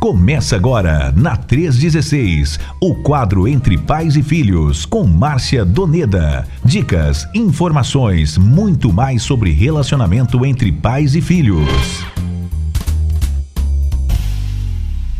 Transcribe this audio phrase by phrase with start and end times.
[0.00, 6.48] Começa agora, na 316, o quadro Entre Pais e Filhos, com Márcia Doneda.
[6.64, 11.68] Dicas, informações, muito mais sobre relacionamento entre pais e filhos.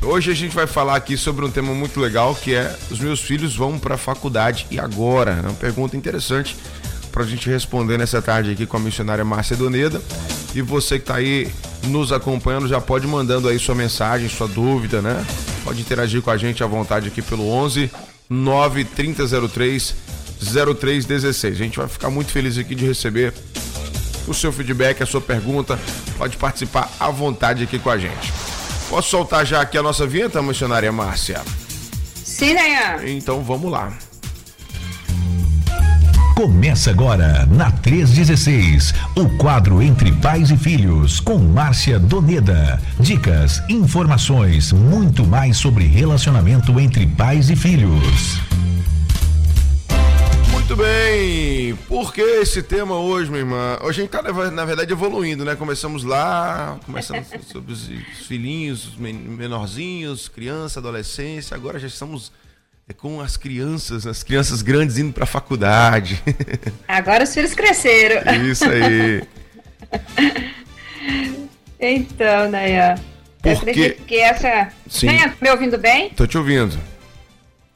[0.02, 3.20] Hoje a gente vai falar aqui sobre um tema muito legal que é os meus
[3.20, 5.32] filhos vão para a faculdade e agora?
[5.32, 6.56] É uma pergunta interessante
[7.10, 10.00] para a gente responder nessa tarde aqui com a missionária Márcia Doneda.
[10.54, 11.50] E você que está aí
[11.84, 15.24] nos acompanhando já pode mandando aí sua mensagem, sua dúvida, né?
[15.64, 17.90] Pode interagir com a gente à vontade aqui pelo 11
[18.28, 19.94] 93003
[20.40, 21.54] 0316.
[21.54, 23.34] A gente vai ficar muito feliz aqui de receber
[24.26, 25.78] o seu feedback, a sua pergunta.
[26.16, 28.32] Pode participar à vontade aqui com a gente.
[28.88, 31.42] Posso soltar já aqui a nossa vinheta, missionária Márcia?
[32.14, 33.06] Sim, Nayan.
[33.06, 34.09] Então vamos lá.
[36.40, 42.80] Começa agora, na 316, o quadro Entre Pais e Filhos, com Márcia Doneda.
[42.98, 48.40] Dicas, informações, muito mais sobre relacionamento entre pais e filhos.
[50.50, 53.76] Muito bem, por que esse tema hoje, minha irmã?
[53.82, 55.54] Hoje a gente tá, na verdade, evoluindo, né?
[55.54, 57.86] Começamos lá, começando sobre os
[58.26, 62.32] filhinhos, menorzinhos, criança, adolescência, agora já estamos
[62.90, 66.20] é com as crianças, as crianças grandes indo para a faculdade.
[66.88, 68.20] Agora os filhos cresceram.
[68.44, 69.22] Isso aí.
[71.78, 72.96] então, Nayan.
[73.36, 73.48] Porque...
[73.48, 74.72] Eu acredito que essa.
[74.88, 75.06] Sim.
[75.06, 76.10] Nayan, tá me ouvindo bem?
[76.10, 76.76] Tô te ouvindo.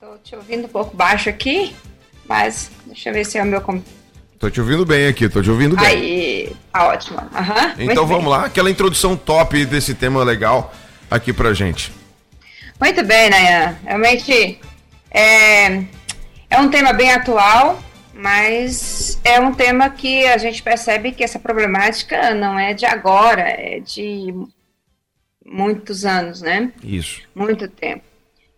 [0.01, 1.73] Tô te ouvindo um pouco baixo aqui,
[2.29, 3.63] mas deixa eu ver se é o meu
[4.41, 5.87] Tô te ouvindo bem aqui, tô te ouvindo bem.
[5.87, 7.21] Aí, tá ótimo.
[7.21, 8.33] Uhum, então vamos bem.
[8.33, 10.75] lá, aquela introdução top desse tema legal
[11.09, 11.93] aqui pra gente.
[12.81, 13.77] Muito bem, Nayan.
[13.85, 14.59] Realmente
[15.15, 15.85] é,
[16.51, 17.81] é um tema bem atual,
[18.13, 23.43] mas é um tema que a gente percebe que essa problemática não é de agora,
[23.43, 24.35] é de
[25.47, 26.73] muitos anos, né?
[26.83, 27.23] Isso.
[27.35, 28.03] Muito tempo.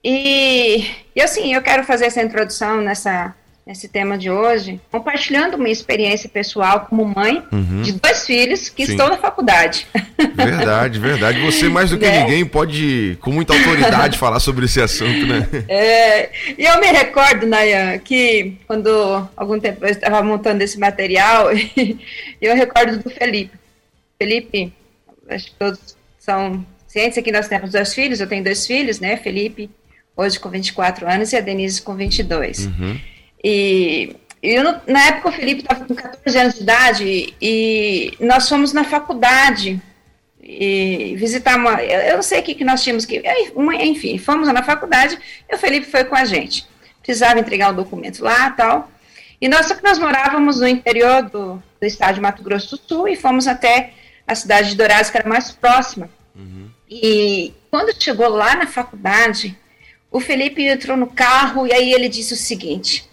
[0.02, 3.34] E, e assim, eu quero fazer essa introdução nessa
[3.66, 7.82] nesse tema de hoje, compartilhando uma experiência pessoal como mãe uhum.
[7.82, 8.92] de dois filhos que Sim.
[8.92, 9.88] estão na faculdade.
[10.36, 11.40] Verdade, verdade.
[11.40, 12.20] Você mais do que né?
[12.20, 15.48] ninguém pode, com muita autoridade, falar sobre esse assunto, né?
[15.68, 21.48] É, e eu me recordo, Nayan, que quando algum tempo eu estava montando esse material,
[22.40, 23.58] eu recordo do Felipe.
[24.16, 24.72] Felipe,
[25.28, 29.16] acho que todos são cientes aqui nós temos dois filhos, eu tenho dois filhos, né?
[29.16, 29.68] Felipe,
[30.16, 32.66] hoje com 24 anos, e a Denise com 22.
[32.66, 33.15] Uhum.
[33.42, 38.72] E eu, na época o Felipe estava com 14 anos de idade e nós fomos
[38.72, 39.80] na faculdade
[40.42, 41.82] e visitar uma.
[41.82, 43.22] Eu não sei o que, que nós tínhamos que.
[43.80, 45.18] Enfim, fomos na faculdade
[45.50, 46.66] e o Felipe foi com a gente.
[47.02, 48.90] Precisava entregar o um documento lá tal.
[49.40, 52.82] E nós, só que nós morávamos no interior do, do estado de Mato Grosso do
[52.82, 53.92] Sul e fomos até
[54.26, 56.08] a cidade de Dourados, que era mais próxima.
[56.34, 56.68] Uhum.
[56.88, 59.56] E quando chegou lá na faculdade,
[60.10, 63.08] o Felipe entrou no carro e aí ele disse o seguinte: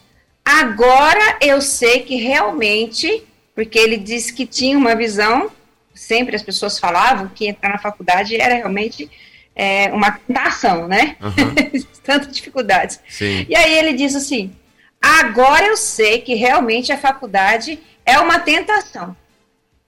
[0.46, 3.24] Agora eu sei que realmente,
[3.56, 5.50] porque ele disse que tinha uma visão,
[5.94, 9.09] sempre as pessoas falavam que entrar na faculdade era realmente
[9.56, 11.16] é, uma tentação, né?
[11.22, 11.84] Uhum.
[12.04, 13.00] Tantas dificuldades.
[13.08, 13.46] Sim.
[13.48, 14.54] E aí ele diz assim:
[15.02, 19.16] agora eu sei que realmente a faculdade é uma tentação.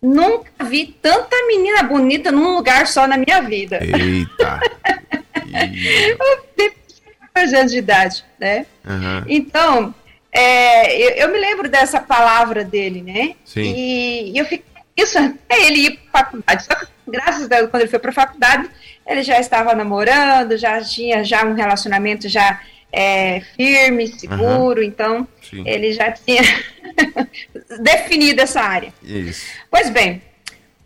[0.02, 3.80] Nunca vi tanta menina bonita num lugar só na minha vida.
[3.82, 4.60] Eita!
[6.20, 6.74] eu tenho
[7.34, 8.66] 14 anos de idade, né?
[8.86, 9.24] Uhum.
[9.28, 9.96] Então,
[10.36, 13.36] é, eu, eu, me lembro dessa palavra dele, né?
[13.46, 13.62] Sim.
[13.62, 14.66] E, e eu fiquei
[14.98, 16.66] isso até ele ir para faculdade.
[16.66, 18.70] Só que, graças a Deus, quando ele foi para a faculdade,
[19.08, 24.88] ele já estava namorando, já tinha já um relacionamento já é, firme, seguro, uhum.
[24.88, 25.64] então Sim.
[25.66, 26.42] ele já tinha
[27.82, 28.94] definido essa área.
[29.04, 29.46] Isso.
[29.70, 30.22] Pois bem,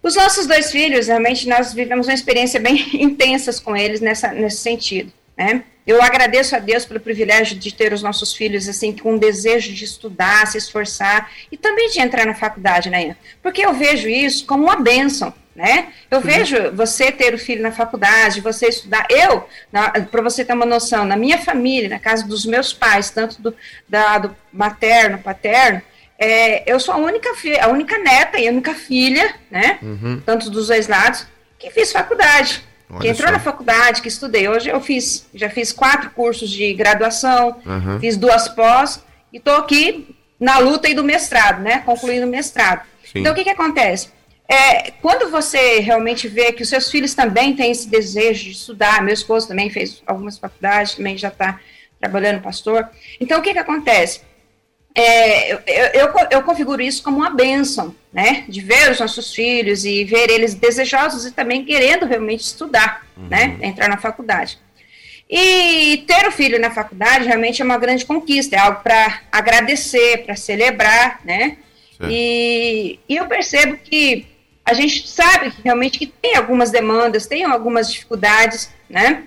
[0.01, 4.57] os nossos dois filhos, realmente, nós vivemos uma experiência bem intensas com eles nessa, nesse
[4.57, 5.63] sentido, né?
[5.87, 9.73] Eu agradeço a Deus pelo privilégio de ter os nossos filhos assim com um desejo
[9.73, 13.15] de estudar, se esforçar e também de entrar na faculdade, né?
[13.41, 15.87] Porque eu vejo isso como uma bênção, né?
[16.11, 19.07] Eu vejo você ter o filho na faculdade, você estudar.
[19.09, 19.47] Eu,
[20.11, 23.55] para você ter uma noção, na minha família, na casa dos meus pais, tanto do,
[23.87, 25.81] da, do materno, paterno,
[26.19, 29.79] é, eu sou a única filha, a única neta e a única filha, né?
[29.81, 30.21] Uhum.
[30.23, 31.25] Tanto dos dois lados,
[31.57, 32.68] que fiz faculdade.
[32.89, 33.33] Olha que entrou só.
[33.33, 34.47] na faculdade, que estudei.
[34.47, 37.99] Hoje eu fiz, já fiz quatro cursos de graduação, uhum.
[37.99, 41.79] fiz duas pós e estou aqui na luta e do mestrado, né?
[41.79, 42.85] Concluindo o mestrado.
[43.03, 43.19] Sim.
[43.19, 44.09] Então o que, que acontece?
[44.47, 49.03] É, quando você realmente vê que os seus filhos também têm esse desejo de estudar,
[49.03, 51.59] meu esposo também fez algumas faculdades, também já está
[51.99, 52.89] trabalhando pastor.
[53.19, 54.21] Então o que, que acontece?
[54.95, 55.59] É, eu,
[55.93, 60.29] eu, eu configuro isso como uma benção né, de ver os nossos filhos e ver
[60.29, 63.27] eles desejosos e também querendo realmente estudar, uhum.
[63.27, 64.57] né, entrar na faculdade.
[65.29, 70.25] E ter o filho na faculdade realmente é uma grande conquista, é algo para agradecer,
[70.25, 71.57] para celebrar, né?
[72.09, 74.25] E, e eu percebo que
[74.65, 79.23] a gente sabe que realmente que tem algumas demandas, tem algumas dificuldades, né?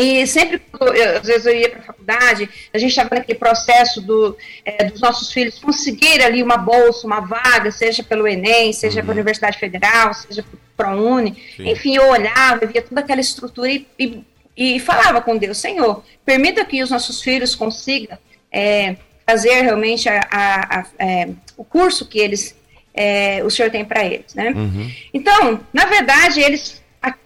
[0.00, 4.00] E sempre, eu, às vezes eu ia para a faculdade, a gente estava naquele processo
[4.00, 9.00] do, é, dos nossos filhos conseguir ali uma bolsa, uma vaga, seja pelo Enem, seja
[9.00, 9.06] uhum.
[9.06, 10.42] pela Universidade Federal, seja
[10.74, 11.36] para a Uni.
[11.58, 14.24] Enfim, eu olhava, eu via toda aquela estrutura e, e,
[14.56, 18.16] e, falava com Deus, Senhor, permita que os nossos filhos consigam
[18.50, 18.96] é,
[19.26, 22.56] fazer realmente a, a, a, é, o curso que eles,
[22.94, 24.50] é, o Senhor tem para eles, né?
[24.56, 24.90] Uhum.
[25.12, 26.79] Então, na verdade, eles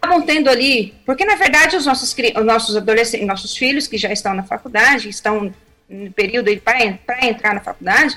[0.05, 4.12] acabam tendo ali, porque na verdade os nossos, os nossos adolescentes, nossos filhos que já
[4.12, 5.53] estão na faculdade, estão
[5.89, 8.17] no período para entrar na faculdade,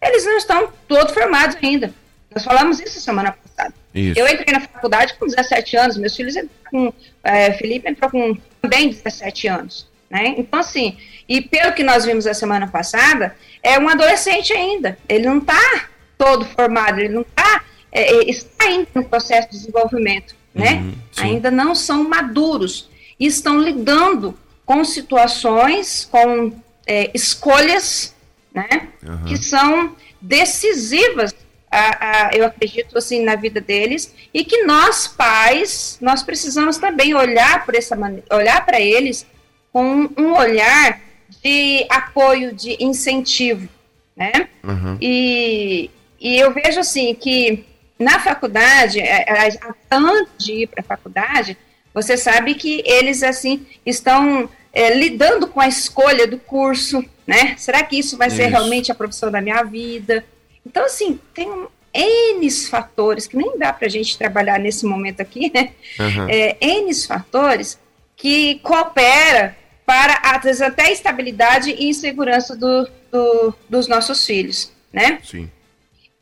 [0.00, 1.92] eles não estão todos formados ainda.
[2.34, 3.74] Nós falamos isso semana passada.
[3.94, 4.18] Isso.
[4.18, 6.34] Eu entrei na faculdade com 17 anos, meus filhos
[6.70, 6.92] com
[7.22, 9.88] é, Felipe entrou com também 17 anos.
[10.10, 10.34] Né?
[10.36, 10.96] Então, assim,
[11.28, 14.98] e pelo que nós vimos a semana passada, é um adolescente ainda.
[15.08, 15.88] Ele não está
[16.18, 20.74] todo formado, ele não está, é, é, está ainda no processo de desenvolvimento né?
[20.74, 26.52] Uhum, Ainda não são maduros e estão lidando com situações, com
[26.86, 28.14] é, escolhas,
[28.54, 28.88] né?
[29.02, 29.24] Uhum.
[29.24, 31.34] Que são decisivas,
[31.70, 37.14] a, a, eu acredito assim na vida deles e que nós pais nós precisamos também
[37.14, 39.26] olhar por essa maneira, olhar para eles
[39.72, 41.00] com um olhar
[41.42, 43.68] de apoio, de incentivo,
[44.16, 44.48] né?
[44.62, 44.96] Uhum.
[45.00, 45.90] E,
[46.20, 47.64] e eu vejo assim que
[47.98, 49.58] na faculdade, é, é,
[49.90, 51.56] antes de ir para a faculdade,
[51.92, 57.54] você sabe que eles assim estão é, lidando com a escolha do curso, né?
[57.56, 58.36] Será que isso vai isso.
[58.36, 60.24] ser realmente a profissão da minha vida?
[60.66, 65.20] Então, assim, tem um, N fatores que nem dá para a gente trabalhar nesse momento
[65.20, 65.70] aqui, né?
[66.00, 66.28] Uhum.
[66.28, 67.78] É, N fatores
[68.16, 69.56] que coopera
[69.86, 75.20] para, às vezes, até a estabilidade e segurança do, do, dos nossos filhos, né?
[75.22, 75.48] Sim.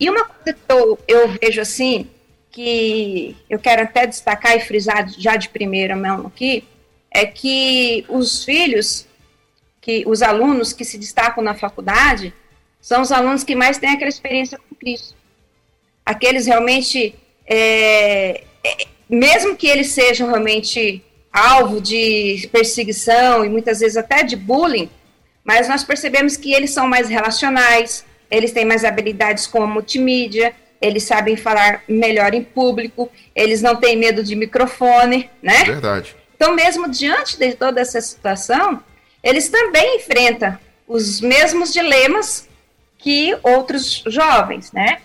[0.02, 2.10] E uma coisa que eu, eu vejo assim,
[2.50, 6.64] que eu quero até destacar e frisar já de primeira mão aqui,
[7.08, 9.06] é que os filhos,
[9.80, 12.34] que os alunos que se destacam na faculdade,
[12.80, 15.14] são os alunos que mais têm aquela experiência com Cristo.
[16.04, 17.14] Aqueles realmente,
[17.46, 21.00] é, é, mesmo que eles sejam realmente
[21.32, 24.90] alvo de perseguição e muitas vezes até de bullying,
[25.44, 30.54] mas nós percebemos que eles são mais relacionais, eles têm mais habilidades com a multimídia,
[30.80, 35.64] eles sabem falar melhor em público, eles não têm medo de microfone, né?
[35.64, 36.16] Verdade.
[36.34, 38.82] Então, mesmo diante de toda essa situação,
[39.22, 40.58] eles também enfrentam
[40.88, 42.48] os mesmos dilemas
[42.98, 45.02] que outros jovens, né?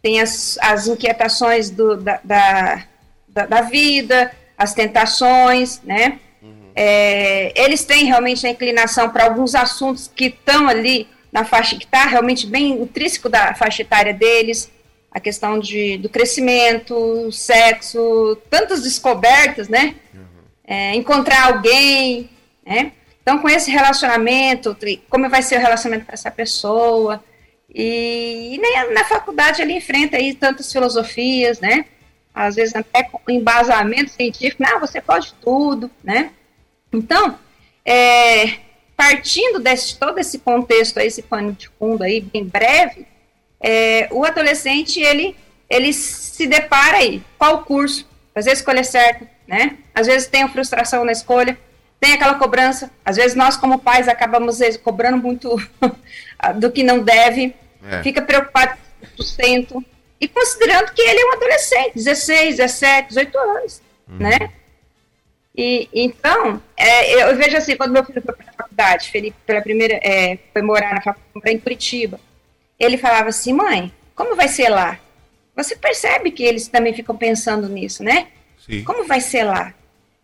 [0.00, 6.20] Tem as, as inquietações do, da, da, da, vida, as tentações, né?
[6.40, 6.70] Uhum.
[6.76, 11.84] É, eles têm realmente a inclinação para alguns assuntos que estão ali na faixa que
[11.84, 14.70] está realmente bem intrínseco da faixa etária deles,
[15.10, 19.96] a questão de, do crescimento, sexo, tantas descobertas, né?
[20.14, 20.20] Uhum.
[20.64, 22.30] É, encontrar alguém,
[22.64, 22.92] né?
[23.22, 24.76] Então, com esse relacionamento,
[25.08, 27.22] como vai ser o relacionamento com essa pessoa,
[27.74, 31.86] e, e nem na faculdade ele enfrenta aí tantas filosofias, né?
[32.34, 36.30] Às vezes até com embasamento científico, não, você pode tudo, né?
[36.92, 37.38] Então,
[37.84, 38.58] é,
[39.02, 43.04] partindo desse todo esse contexto, esse pano de fundo aí, bem breve,
[43.60, 45.36] é, o adolescente, ele,
[45.68, 49.78] ele se depara aí, qual curso, às vezes escolha certa, né?
[49.92, 51.58] Às vezes tem a frustração na escolha,
[51.98, 55.56] tem aquela cobrança, às vezes nós como pais acabamos cobrando muito
[56.60, 57.52] do que não deve,
[57.84, 58.04] é.
[58.04, 59.84] fica preocupado com o sustento,
[60.20, 64.18] e considerando que ele é um adolescente, 16, 17, 18 anos, uhum.
[64.18, 64.50] né?
[65.56, 69.60] E, então, é, eu vejo assim, quando meu filho foi para a faculdade, Felipe, pela
[69.60, 72.18] primeira, é, foi morar na faculdade em Curitiba,
[72.78, 74.98] ele falava assim, mãe, como vai ser lá?
[75.54, 78.28] Você percebe que eles também ficam pensando nisso, né?
[78.64, 78.82] Sim.
[78.84, 79.74] Como vai ser lá?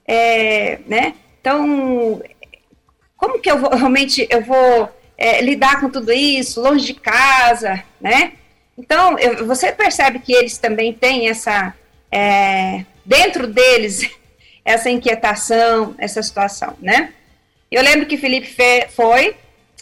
[0.07, 1.15] É, né?
[1.41, 2.23] Então,
[3.17, 7.83] como que eu vou, realmente, eu vou é, lidar com tudo isso, longe de casa,
[8.01, 8.33] né?
[8.79, 11.75] Então, eu, você percebe que eles também têm essa,
[12.11, 14.09] é, dentro deles,
[14.69, 17.15] essa inquietação, essa situação, né?
[17.71, 18.55] Eu lembro que Felipe
[18.91, 19.35] foi,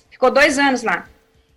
[0.09, 1.09] ficou dois anos lá.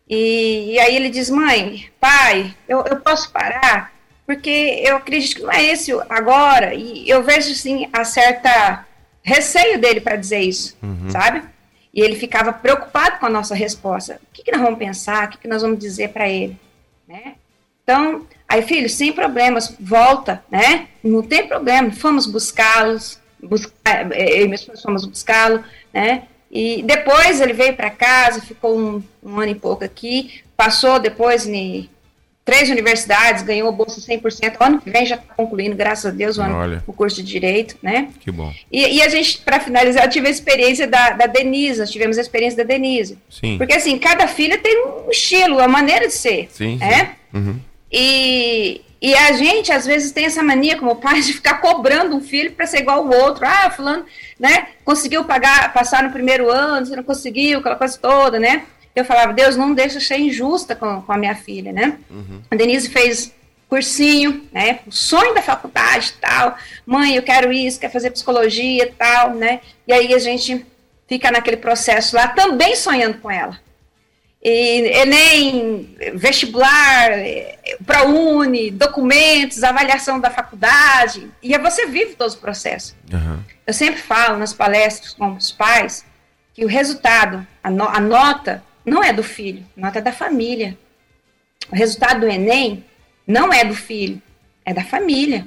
[0.10, 3.94] E, e aí ele diz, mãe, pai, eu, eu posso parar?
[4.26, 6.74] Porque eu acredito que não é esse agora.
[6.74, 8.86] E eu vejo, assim, a certa
[9.22, 11.12] receio dele para dizer isso, uhum.
[11.12, 11.44] sabe?
[11.94, 14.20] E ele ficava preocupado com a nossa resposta.
[14.24, 15.28] O que, que nós vamos pensar?
[15.28, 16.58] O que, que nós vamos dizer para ele?
[17.08, 17.36] Né?
[17.84, 20.88] Então, Aí, filho, sem problemas, volta, né?
[21.04, 21.92] Não tem problema.
[21.92, 26.24] Fomos buscá-los, buscar, eu e meus pais fomos buscá-lo, né?
[26.52, 31.46] E depois ele veio para casa, ficou um, um, ano e pouco aqui, passou depois
[31.46, 31.88] em
[32.44, 34.56] três universidades, ganhou bolsa 100%.
[34.60, 37.32] O ano que vem já está concluindo, graças a Deus, o, ano, o curso de
[37.32, 38.10] Direito, né?
[38.20, 38.52] Que bom.
[38.72, 42.18] E, e a gente, para finalizar, eu tive a experiência da, da Denise, nós tivemos
[42.18, 43.20] a experiência da Denise.
[43.30, 43.56] Sim.
[43.60, 46.48] Porque, assim, cada filha tem um estilo, uma maneira de ser.
[46.50, 46.80] Sim?
[46.80, 47.10] Sim.
[47.32, 47.60] Uhum.
[47.92, 52.22] E, e a gente, às vezes, tem essa mania como pai de ficar cobrando um
[52.22, 53.46] filho para ser igual ao outro.
[53.46, 54.06] Ah, fulano,
[54.40, 58.64] né, conseguiu pagar, passar no primeiro ano, você não conseguiu, aquela coisa toda, né?
[58.96, 61.98] Eu falava, Deus, não deixa ser injusta com, com a minha filha, né?
[62.10, 62.42] Uhum.
[62.52, 63.34] A Denise fez
[63.70, 64.80] cursinho, né?
[64.88, 66.58] O sonho da faculdade tal.
[66.86, 69.62] Mãe, eu quero isso, quero fazer psicologia tal, né?
[69.88, 70.66] E aí a gente
[71.08, 73.60] fica naquele processo lá, também sonhando com ela
[74.42, 77.12] e Enem, vestibular,
[77.86, 82.96] ProUni, documentos, avaliação da faculdade, e você vive todo o processo.
[83.12, 83.44] Uhum.
[83.68, 86.06] Eu sempre falo nas palestras com os pais
[86.54, 90.14] que o resultado, a, no, a, nota, não é do filho, a nota é da
[90.14, 90.78] família.
[91.70, 92.86] O resultado do Enem
[93.28, 94.22] não é do filho,
[94.66, 95.46] é da família.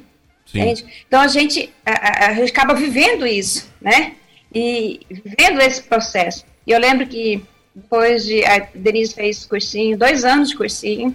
[0.48, 0.84] Entende?
[1.06, 4.16] Então a gente, a, a gente acaba vivendo isso, né?
[4.54, 6.44] E vivendo esse processo.
[6.66, 7.42] E eu lembro que
[7.74, 8.44] depois de.
[8.44, 11.14] A Denise fez cursinho, dois anos de cursinho.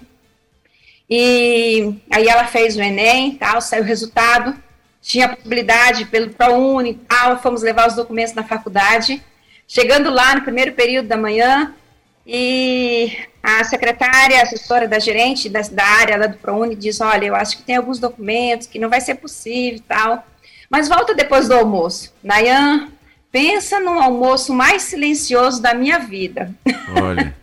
[1.09, 4.55] E aí ela fez o Enem tal, saiu o resultado.
[5.01, 9.23] Tinha possibilidade pelo ProUni tal, fomos levar os documentos na faculdade.
[9.67, 11.73] Chegando lá no primeiro período da manhã,
[12.27, 17.25] e a secretária, a assessora da gerente da, da área lá do ProUni diz: Olha,
[17.25, 20.27] eu acho que tem alguns documentos que não vai ser possível tal,
[20.69, 22.13] mas volta depois do almoço.
[22.21, 22.89] Nayan,
[23.31, 26.53] Pensa no almoço mais silencioso da minha vida.
[27.01, 27.35] Olha.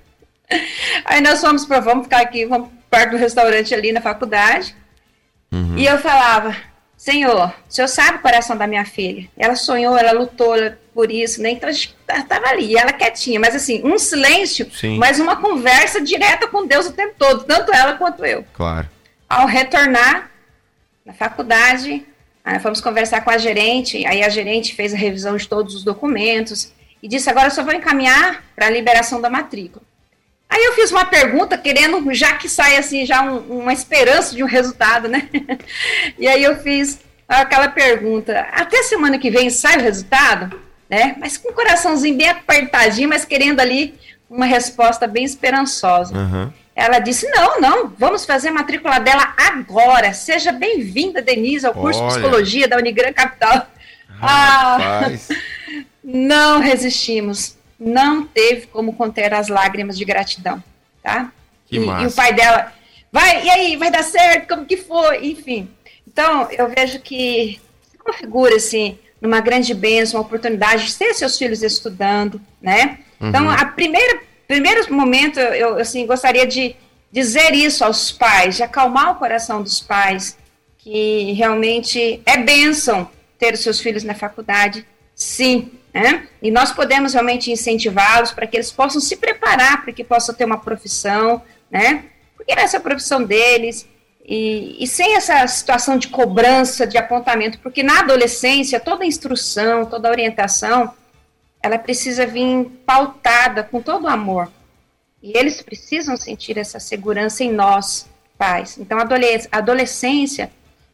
[1.05, 4.75] Aí nós fomos para, vamos ficar aqui, vamos perto do restaurante ali na faculdade.
[5.53, 5.77] Uhum.
[5.77, 6.57] E eu falava,
[6.97, 9.29] Senhor, o Senhor sabe o coração da minha filha.
[9.37, 10.55] Ela sonhou, ela lutou
[10.95, 11.51] por isso, né?
[11.51, 14.97] Então a gente estava ali, ela quietinha, mas assim, um silêncio, Sim.
[14.97, 18.45] mas uma conversa direta com Deus o tempo todo, tanto ela quanto eu.
[18.55, 18.89] Claro.
[19.29, 20.31] Ao retornar
[21.05, 22.07] na faculdade,
[22.45, 25.83] Aí fomos conversar com a gerente, aí a gerente fez a revisão de todos os
[25.83, 26.73] documentos
[27.03, 29.83] e disse: agora eu só vou encaminhar para a liberação da matrícula.
[30.49, 34.43] Aí eu fiz uma pergunta, querendo já que sai assim, já um, uma esperança de
[34.43, 35.29] um resultado, né?
[36.19, 40.61] e aí eu fiz aquela pergunta: até semana que vem sai o resultado?
[40.89, 41.17] Né?
[41.19, 43.95] Mas com o coraçãozinho bem apertadinho, mas querendo ali
[44.29, 46.15] uma resposta bem esperançosa.
[46.15, 46.53] Uhum.
[46.75, 50.13] Ela disse: Não, não, vamos fazer a matrícula dela agora.
[50.13, 52.09] Seja bem-vinda, Denise, ao curso Olha.
[52.09, 53.67] de psicologia da Unigran Capital.
[54.21, 55.11] Ah,
[56.03, 57.57] não resistimos.
[57.79, 60.63] Não teve como conter as lágrimas de gratidão,
[61.03, 61.33] tá?
[61.67, 62.73] Que e, e o pai dela,
[63.13, 64.49] vai, e aí, vai dar certo?
[64.49, 65.27] Como que foi?
[65.27, 65.69] Enfim.
[66.07, 71.37] Então, eu vejo que se configura assim numa grande bênção, uma oportunidade de ter seus
[71.37, 72.99] filhos estudando, né?
[73.21, 73.51] Então, uhum.
[73.51, 76.77] a primeira primeiro momento, eu assim, gostaria de
[77.11, 80.37] dizer isso aos pais, de acalmar o coração dos pais,
[80.79, 83.09] que realmente é bênção
[83.39, 86.27] ter os seus filhos na faculdade, sim, né?
[86.43, 90.45] E nós podemos realmente incentivá-los para que eles possam se preparar para que possam ter
[90.45, 92.05] uma profissão, né?
[92.37, 93.89] Porque essa é a profissão deles,
[94.27, 100.11] e, e, sem essa situação de cobrança, de apontamento, porque na adolescência, toda instrução, toda
[100.11, 100.95] orientação,
[101.65, 104.53] ela precisa vir pautada com todo o amor.
[105.23, 108.07] E eles precisam sentir essa segurança em nós,
[108.37, 108.77] pais.
[108.77, 109.09] Então, a
[109.51, 110.53] adolescência,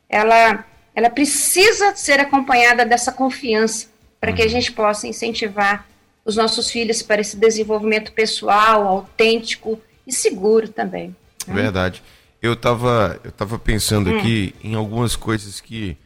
[0.08, 3.88] ela, ela precisa ser acompanhada dessa confiança,
[4.20, 4.50] para que a uhum.
[4.52, 5.88] gente possa incentivar
[6.24, 11.16] os nossos filhos para esse desenvolvimento pessoal, autêntico e seguro também.
[11.48, 11.54] Né?
[11.54, 12.00] Verdade.
[12.40, 14.18] Eu estava eu tava pensando hum.
[14.18, 15.96] aqui em algumas coisas que,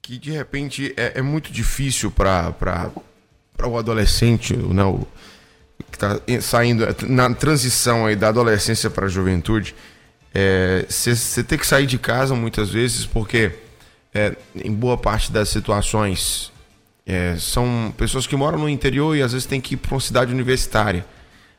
[0.00, 2.50] que de repente é, é muito difícil para
[3.56, 5.06] para o adolescente, né, o,
[5.90, 9.74] que está saindo na transição aí da adolescência para a juventude,
[10.88, 13.52] você é, tem que sair de casa muitas vezes porque
[14.12, 16.52] é, em boa parte das situações
[17.06, 20.00] é, são pessoas que moram no interior e às vezes tem que ir para uma
[20.00, 21.04] cidade universitária.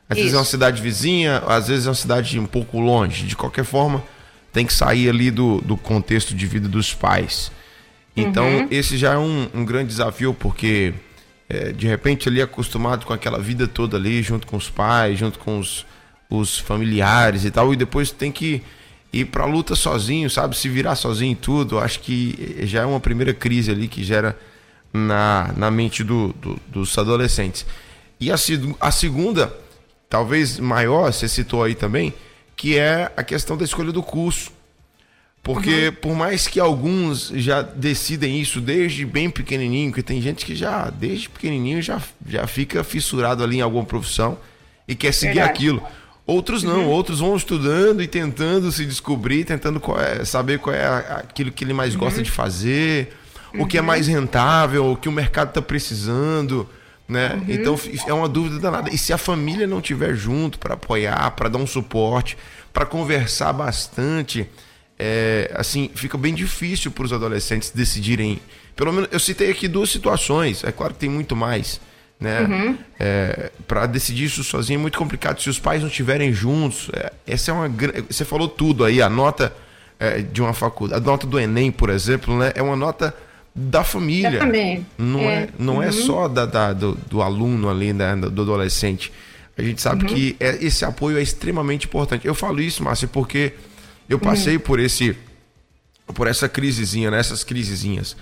[0.08, 0.24] Às Isso.
[0.24, 3.26] vezes é uma cidade vizinha, às vezes é uma cidade um pouco longe.
[3.26, 4.02] De qualquer forma,
[4.52, 7.50] tem que sair ali do, do contexto de vida dos pais.
[8.16, 8.68] Então, uhum.
[8.70, 10.94] esse já é um, um grande desafio, porque
[11.48, 15.38] é, de repente ali acostumado com aquela vida toda ali, junto com os pais, junto
[15.38, 15.86] com os,
[16.28, 18.62] os familiares e tal, e depois tem que
[19.12, 20.56] ir pra luta sozinho, sabe?
[20.56, 21.78] Se virar sozinho em tudo.
[21.78, 24.36] Acho que já é uma primeira crise ali que gera
[24.92, 27.64] na, na mente do, do, dos adolescentes.
[28.20, 28.36] E a,
[28.80, 29.54] a segunda,
[30.08, 32.12] talvez maior, você citou aí também,
[32.56, 34.50] que é a questão da escolha do curso.
[35.46, 35.94] Porque uhum.
[35.94, 40.90] por mais que alguns já decidem isso desde bem pequenininho, que tem gente que já
[40.90, 44.36] desde pequenininho já, já fica fissurado ali em alguma profissão
[44.88, 45.52] e quer seguir Verdade.
[45.52, 45.82] aquilo.
[46.26, 46.88] Outros não, uhum.
[46.88, 51.62] outros vão estudando e tentando se descobrir, tentando qual é, saber qual é aquilo que
[51.62, 52.00] ele mais uhum.
[52.00, 53.12] gosta de fazer,
[53.56, 53.86] o que é uhum.
[53.86, 56.68] mais rentável, o que o mercado está precisando,
[57.08, 57.34] né?
[57.34, 57.44] Uhum.
[57.46, 58.90] Então é uma dúvida danada.
[58.92, 62.36] E se a família não tiver junto para apoiar, para dar um suporte,
[62.72, 64.50] para conversar bastante,
[64.98, 68.40] é, assim fica bem difícil para os adolescentes decidirem.
[68.74, 70.62] Pelo menos eu citei aqui duas situações.
[70.64, 71.80] É claro que tem muito mais
[72.18, 72.42] né?
[72.42, 72.78] Uhum.
[72.98, 75.40] É, para decidir isso sozinho é muito complicado.
[75.40, 77.70] Se os pais não estiverem juntos, é, essa é uma
[78.08, 79.02] você falou tudo aí.
[79.02, 79.54] A nota
[79.98, 83.14] é, de uma faculdade, a nota do Enem, por exemplo, né, é uma nota
[83.54, 84.40] da família.
[84.98, 85.90] Não é, é não é uhum.
[85.90, 89.12] é só da, da do, do, aluno ali, né, do adolescente.
[89.56, 90.14] A gente sabe uhum.
[90.14, 92.26] que esse apoio é extremamente importante.
[92.26, 93.54] Eu falo isso, Márcia, porque
[94.08, 94.60] eu passei uhum.
[94.60, 95.16] por esse
[96.14, 98.16] por essa crisezinha, nessas né, crisezinhas.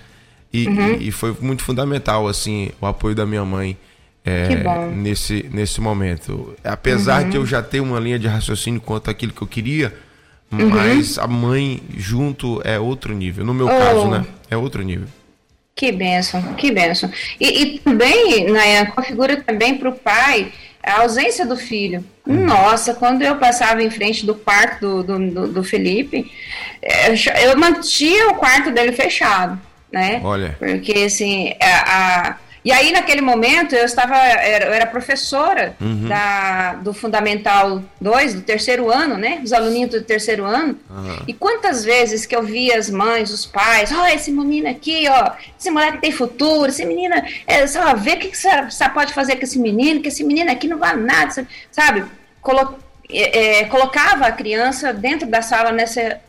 [0.51, 0.97] E, uhum.
[0.99, 3.77] e, foi muito fundamental, assim, o apoio da minha mãe
[4.23, 4.47] é,
[4.93, 6.55] nesse, nesse momento.
[6.63, 7.29] Apesar uhum.
[7.29, 9.93] de eu já ter uma linha de raciocínio quanto aquilo que eu queria,
[10.51, 10.69] uhum.
[10.69, 13.45] mas a mãe junto é outro nível.
[13.45, 13.69] No meu oh.
[13.69, 14.25] caso, né?
[14.49, 15.07] É outro nível.
[15.75, 17.11] Que benção, que benção.
[17.39, 20.53] E, e também, Nayan, configura também para o pai
[20.85, 22.03] a ausência do filho.
[22.25, 26.31] Nossa, quando eu passava em frente do quarto do, do, do Felipe,
[26.81, 27.13] é,
[27.45, 29.59] eu mantinha o quarto dele fechado
[29.95, 30.19] né?
[30.23, 30.57] Olha.
[30.59, 36.07] Porque assim, a, a e aí, naquele momento, eu estava, eu era professora uhum.
[36.07, 39.39] da, do Fundamental 2, do terceiro ano, né?
[39.43, 40.75] Os aluninhos do terceiro ano.
[40.89, 41.17] Uhum.
[41.27, 45.05] E quantas vezes que eu via as mães, os pais, ó, oh, esse menino aqui,
[45.07, 47.13] ó, esse moleque tem futuro, esse menino,
[47.45, 50.23] é, só vê o que, que você, você, pode fazer com esse menino, que esse
[50.23, 52.03] menino aqui não vale nada, sabe?
[52.41, 56.19] Colo, é, é, colocava a criança dentro da sala nessa,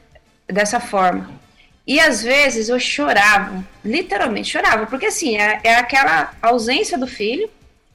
[0.47, 1.31] dessa forma.
[1.87, 7.49] E às vezes eu chorava, literalmente chorava, porque assim, é, é aquela ausência do filho,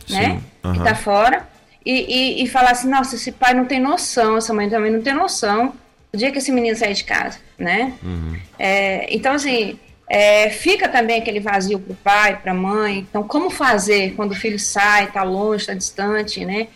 [0.07, 0.41] Sim, né?
[0.61, 1.47] Que tá fora,
[1.85, 5.01] e, e, e falar assim, nossa, esse pai não tem noção, essa mãe também não
[5.01, 5.73] tem noção
[6.11, 7.93] do dia que esse menino sair de casa, né?
[8.03, 8.37] Uhum.
[8.59, 12.99] É, então, assim, é, fica também aquele vazio pro pai, pra mãe.
[12.99, 16.67] Então, como fazer quando o filho sai, tá longe, tá distante, né?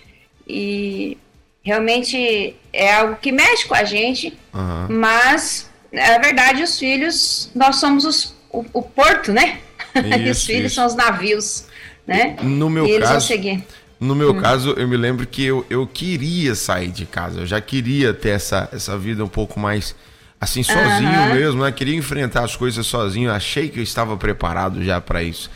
[0.47, 1.17] E
[1.61, 4.87] realmente é algo que mexe com a gente, uhum.
[4.89, 9.59] mas na verdade, os filhos, nós somos os, o, o porto, né?
[9.95, 10.75] Isso, e os filhos isso.
[10.75, 11.65] são os navios,
[12.05, 12.35] né?
[12.41, 13.33] No meu e caso,
[13.99, 14.41] No meu hum.
[14.41, 18.29] caso, eu me lembro que eu, eu queria sair de casa, eu já queria ter
[18.29, 19.95] essa, essa vida um pouco mais
[20.39, 21.71] assim, sozinho mesmo, né?
[21.71, 25.49] Queria enfrentar as coisas sozinho, achei que eu estava preparado já para isso.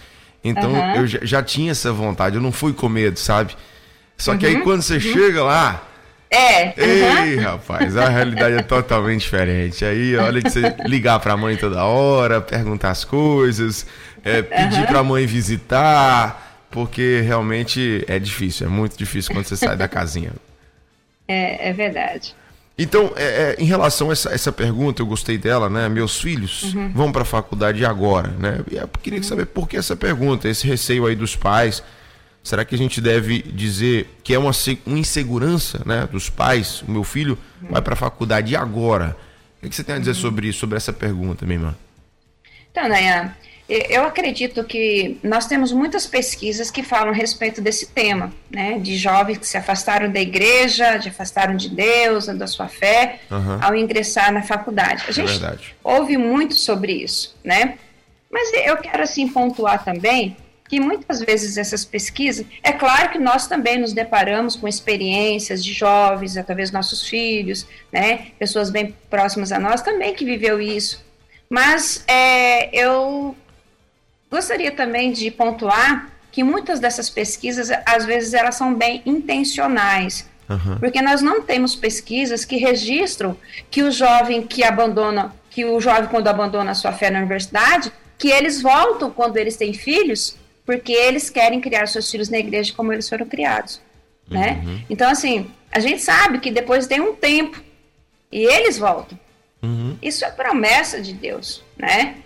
[0.44, 3.56] Então eu já, já, tinha essa vontade, eu não fui com medo, sabe?
[4.18, 4.64] Só que aí uhum.
[4.64, 5.00] quando você uhum.
[5.00, 5.89] chega lá,
[6.30, 6.74] é.
[6.78, 7.44] Ei, uhum.
[7.44, 9.84] rapaz, a realidade é totalmente diferente.
[9.84, 13.88] Aí, olha de você ligar pra mãe toda hora, perguntar as coisas,
[14.24, 14.86] é, pedir uhum.
[14.86, 20.32] pra mãe visitar, porque realmente é difícil, é muito difícil quando você sai da casinha.
[21.28, 22.36] É, é verdade.
[22.78, 25.90] Então, é, é, em relação a essa, essa, pergunta, eu gostei dela, né?
[25.90, 26.92] Meus filhos uhum.
[26.94, 28.62] vão para a faculdade agora, né?
[28.72, 31.84] E eu queria saber por que essa pergunta, esse receio aí dos pais
[32.50, 34.50] Será que a gente deve dizer que é uma,
[34.88, 36.82] insegurança né, dos pais?
[36.82, 39.16] O meu filho vai para a faculdade e agora?
[39.62, 41.76] O que você tem a dizer sobre isso, sobre essa pergunta, minha irmã?
[42.72, 43.36] Então, Nayan,
[43.68, 48.98] eu acredito que nós temos muitas pesquisas que falam a respeito desse tema, né, de
[48.98, 53.60] jovens que se afastaram da igreja, se afastaram de Deus, da sua fé, uhum.
[53.62, 55.04] ao ingressar na faculdade.
[55.06, 57.78] A é gente é ouve muito sobre isso, né?
[58.32, 60.36] Mas eu quero assim pontuar também
[60.70, 65.74] que muitas vezes essas pesquisas, é claro que nós também nos deparamos com experiências de
[65.74, 71.04] jovens, através dos nossos filhos, né, pessoas bem próximas a nós também que viveu isso,
[71.50, 73.36] mas é, eu
[74.30, 80.78] gostaria também de pontuar que muitas dessas pesquisas, às vezes, elas são bem intencionais, uhum.
[80.78, 83.36] porque nós não temos pesquisas que registram
[83.72, 87.92] que o jovem que abandona, que o jovem quando abandona a sua fé na universidade,
[88.20, 90.38] que eles voltam quando eles têm filhos
[90.70, 93.82] porque eles querem criar seus filhos na igreja como eles foram criados,
[94.30, 94.62] né?
[94.64, 94.84] Uhum.
[94.88, 97.60] Então, assim, a gente sabe que depois tem um tempo
[98.32, 99.20] e eles voltam.
[99.64, 99.98] Uhum.
[100.00, 102.18] Isso é promessa de Deus, né?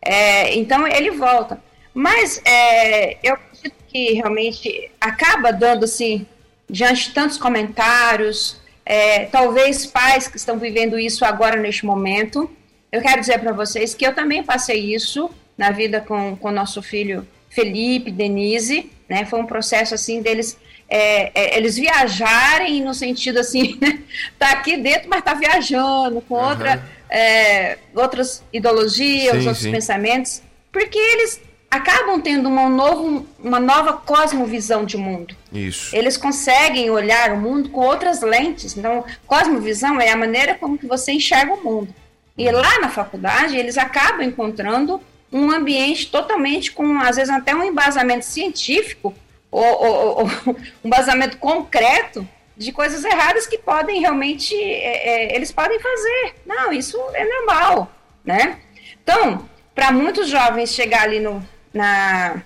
[0.00, 1.62] É, então, ele volta.
[1.92, 6.26] Mas é, eu acredito que realmente acaba dando, assim,
[6.70, 12.50] diante de tantos comentários, é, talvez pais que estão vivendo isso agora neste momento.
[12.90, 16.80] Eu quero dizer para vocês que eu também passei isso na vida com o nosso
[16.80, 19.26] filho Felipe, Denise, né?
[19.26, 20.56] Foi um processo assim deles
[20.90, 24.00] é, é, eles viajarem no sentido assim, né?
[24.36, 29.70] tá aqui dentro, mas tá viajando com outra, é, outras ideologias, Sim, outros sim.
[29.70, 35.36] pensamentos, porque eles acabam tendo uma, novo, uma nova cosmovisão de mundo.
[35.52, 35.94] Isso.
[35.94, 38.76] Eles conseguem olhar o mundo com outras lentes.
[38.76, 41.94] Então, cosmovisão é a maneira como que você enxerga o mundo.
[42.36, 45.00] E lá na faculdade, eles acabam encontrando
[45.32, 49.14] um ambiente totalmente com, às vezes, até um embasamento científico
[49.50, 55.50] ou, ou- ou- um embasamento concreto de coisas erradas que podem realmente, é, é, eles
[55.52, 56.34] podem fazer.
[56.44, 57.90] Não, isso é normal,
[58.24, 58.58] né?
[59.02, 62.42] Então, para muitos jovens chegar ali no, na,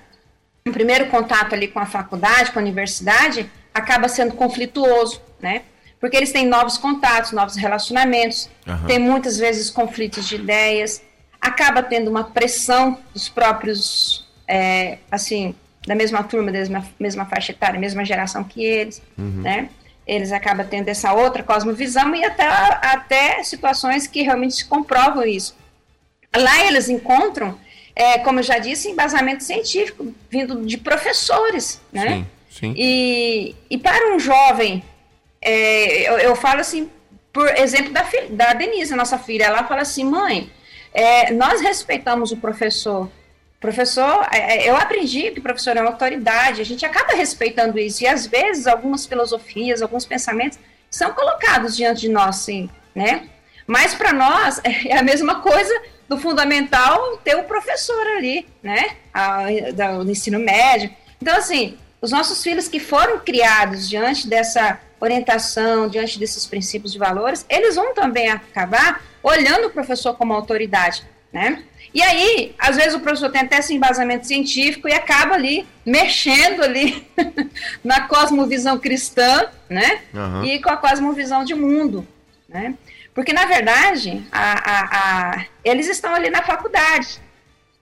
[0.65, 5.63] no primeiro contato ali com a faculdade, com a universidade, acaba sendo conflituoso, né?
[5.99, 8.87] Porque eles têm novos contatos, novos relacionamentos, Aham.
[8.87, 11.03] tem muitas vezes conflitos de ideias,
[11.45, 15.55] acaba tendo uma pressão dos próprios, é, assim,
[15.87, 19.69] da mesma turma, da mesma, mesma faixa etária, mesma geração que eles, né?
[20.07, 25.55] Eles acabam tendo essa outra cosmovisão e até, até situações que realmente se comprovam isso.
[26.35, 27.59] Lá eles encontram,
[27.95, 32.09] é, como eu já disse, embasamento científico vindo de professores, né?
[32.09, 32.75] Sim, sim.
[32.77, 34.83] E, e para um jovem,
[35.43, 36.91] é, eu, eu falo assim,
[37.31, 40.51] por exemplo da, da Denise, nossa filha, ela fala assim, mãe,
[40.95, 43.11] é, nós respeitamos o professor.
[43.61, 47.79] Professor, é, é, eu aprendi que o professor é uma autoridade, a gente acaba respeitando
[47.79, 50.59] isso, e às vezes algumas filosofias, alguns pensamentos
[50.91, 53.29] são colocados diante de nós, sim, né?
[53.67, 55.75] Mas para nós é a mesma coisa
[56.09, 58.97] do fundamental ter o professor ali, né?
[59.75, 60.91] Do ensino médio.
[61.21, 66.99] Então, assim, os nossos filhos que foram criados diante dessa orientação, diante desses princípios e
[66.99, 71.63] valores, eles vão também acabar olhando o professor como autoridade, né?
[71.93, 76.63] E aí, às vezes o professor tem até esse embasamento científico e acaba ali mexendo
[76.65, 77.07] ali
[77.85, 80.01] na cosmovisão cristã, né?
[80.13, 80.45] Aham.
[80.45, 82.07] E com a cosmovisão de mundo,
[82.49, 82.75] né?
[83.15, 87.21] Porque, na verdade, a, a, a- eles estão ali na faculdade.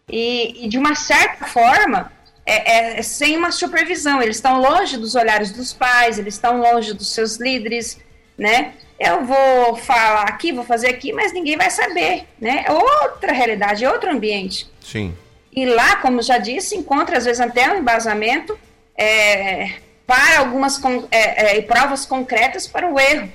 [0.07, 2.13] E, e, de uma certa forma,
[2.45, 4.21] é, é sem uma supervisão.
[4.21, 7.99] Eles estão longe dos olhares dos pais, eles estão longe dos seus líderes,
[8.37, 8.73] né?
[8.99, 12.65] Eu vou falar aqui, vou fazer aqui, mas ninguém vai saber, né?
[12.67, 14.71] É outra realidade, é outro ambiente.
[14.81, 15.17] Sim.
[15.55, 18.59] E lá, como já disse, encontra às vezes até um embasamento
[18.97, 19.73] é,
[20.07, 23.31] para algumas é, é, provas concretas para o erro.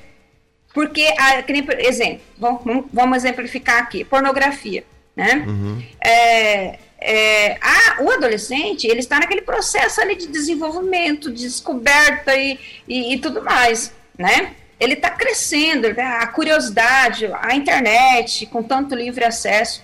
[0.74, 4.84] Porque, a, que nem, exemplo, vamos, vamos exemplificar aqui, pornografia,
[5.16, 5.46] né?
[6.00, 12.60] É, é, a- o adolescente, ele está naquele processo ali de desenvolvimento, de descoberta e,
[12.88, 14.54] e, e tudo mais, né?
[14.80, 16.04] Ele está crescendo, né?
[16.04, 19.84] a curiosidade, a internet, com tanto livre acesso.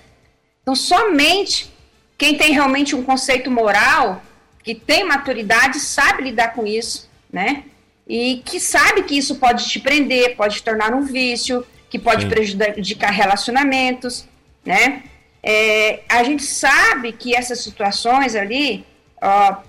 [0.61, 1.71] Então, somente
[2.17, 4.23] quem tem realmente um conceito moral,
[4.63, 7.63] que tem maturidade, sabe lidar com isso, né?
[8.07, 12.23] E que sabe que isso pode te prender, pode te tornar um vício, que pode
[12.23, 12.29] Sim.
[12.29, 14.25] prejudicar relacionamentos,
[14.65, 15.03] né?
[15.43, 18.85] É, a gente sabe que essas situações ali,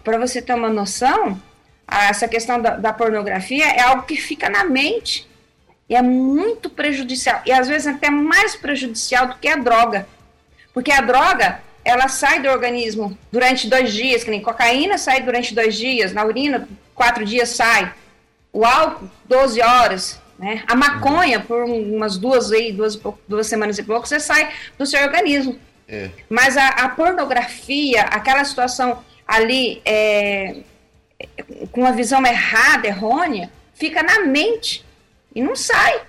[0.04, 1.40] para você ter uma noção,
[1.86, 5.28] essa questão da, da pornografia é algo que fica na mente
[5.88, 10.06] e é muito prejudicial, e às vezes até mais prejudicial do que a droga.
[10.72, 15.54] Porque a droga, ela sai do organismo durante dois dias, que nem cocaína sai durante
[15.54, 17.92] dois dias, na urina, quatro dias sai.
[18.52, 20.20] O álcool, 12 horas.
[20.38, 20.64] Né?
[20.66, 25.02] A maconha, por umas duas, aí, duas, duas semanas e pouco, você sai do seu
[25.02, 25.58] organismo.
[25.88, 26.10] É.
[26.28, 30.56] Mas a, a pornografia, aquela situação ali é,
[31.70, 34.84] com uma visão errada, errônea, fica na mente
[35.34, 36.00] e não sai,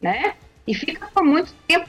[0.00, 0.34] né?
[0.66, 1.88] E fica por muito tempo.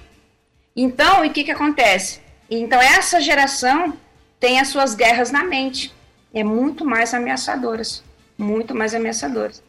[0.76, 2.20] Então, e o que, que acontece?
[2.50, 3.98] Então, essa geração
[4.40, 5.94] tem as suas guerras na mente.
[6.34, 8.04] É muito mais ameaçadoras.
[8.38, 9.64] Muito mais ameaçadoras.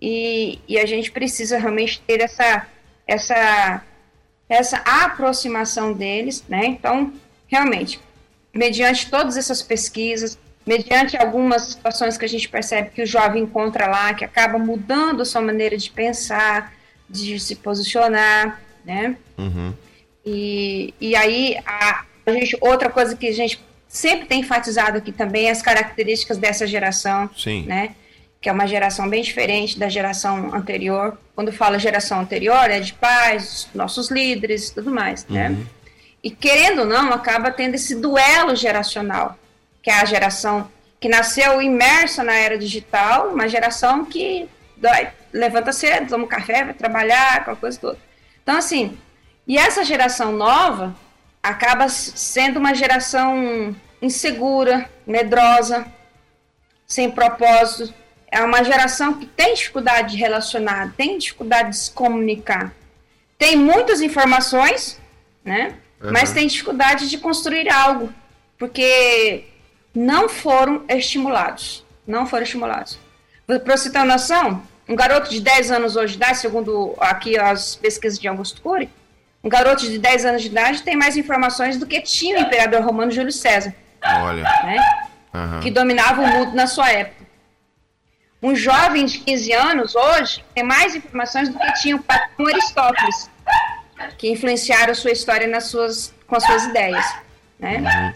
[0.00, 2.66] E, e a gente precisa realmente ter essa,
[3.06, 3.82] essa,
[4.48, 6.64] essa aproximação deles, né?
[6.64, 7.12] Então,
[7.46, 8.00] realmente,
[8.54, 13.86] mediante todas essas pesquisas, mediante algumas situações que a gente percebe que o jovem encontra
[13.86, 16.72] lá, que acaba mudando a sua maneira de pensar,
[17.08, 19.16] de se posicionar, né?
[19.36, 19.74] Uhum.
[20.24, 25.10] E, e aí, a, a gente, outra coisa que a gente sempre tem enfatizado aqui
[25.10, 27.64] também é as características dessa geração, Sim.
[27.64, 27.94] né?
[28.40, 31.18] Que é uma geração bem diferente da geração anterior.
[31.34, 35.56] Quando fala geração anterior, é de pais, nossos líderes tudo mais, né?
[36.22, 39.38] E querendo ou não, acaba tendo esse duelo geracional,
[39.82, 45.72] que é a geração que nasceu imersa na era digital, uma geração que dói, levanta
[45.72, 47.98] cedo, toma um café, vai trabalhar, aquela coisa toda.
[48.42, 48.98] Então, assim,
[49.46, 50.94] e essa geração nova
[51.42, 55.86] acaba sendo uma geração insegura, medrosa,
[56.86, 57.94] sem propósito.
[58.30, 62.72] É uma geração que tem dificuldade de relacionar, tem dificuldade de se comunicar.
[63.36, 65.00] Tem muitas informações,
[65.44, 65.74] né?
[66.00, 66.12] Uhum.
[66.12, 68.12] Mas tem dificuldade de construir algo,
[68.58, 69.44] porque
[69.94, 71.84] não foram estimulados.
[72.06, 72.98] Não foram estimulados.
[73.46, 77.38] Para você ter uma noção, um garoto de 10 anos hoje de idade, segundo aqui
[77.38, 78.88] as pesquisas de Augusto Cury,
[79.42, 82.82] um garoto de 10 anos de idade tem mais informações do que tinha o imperador
[82.82, 83.74] romano Júlio César.
[84.04, 84.42] Olha.
[84.42, 84.78] Né?
[85.32, 85.60] Uhum.
[85.60, 87.19] Que dominava o mundo na sua época.
[88.42, 93.30] Um jovem de 15 anos hoje tem mais informações do que tinha o Aristóteles,
[94.16, 97.04] que influenciaram sua história nas suas, com as suas ideias.
[97.58, 98.14] Né?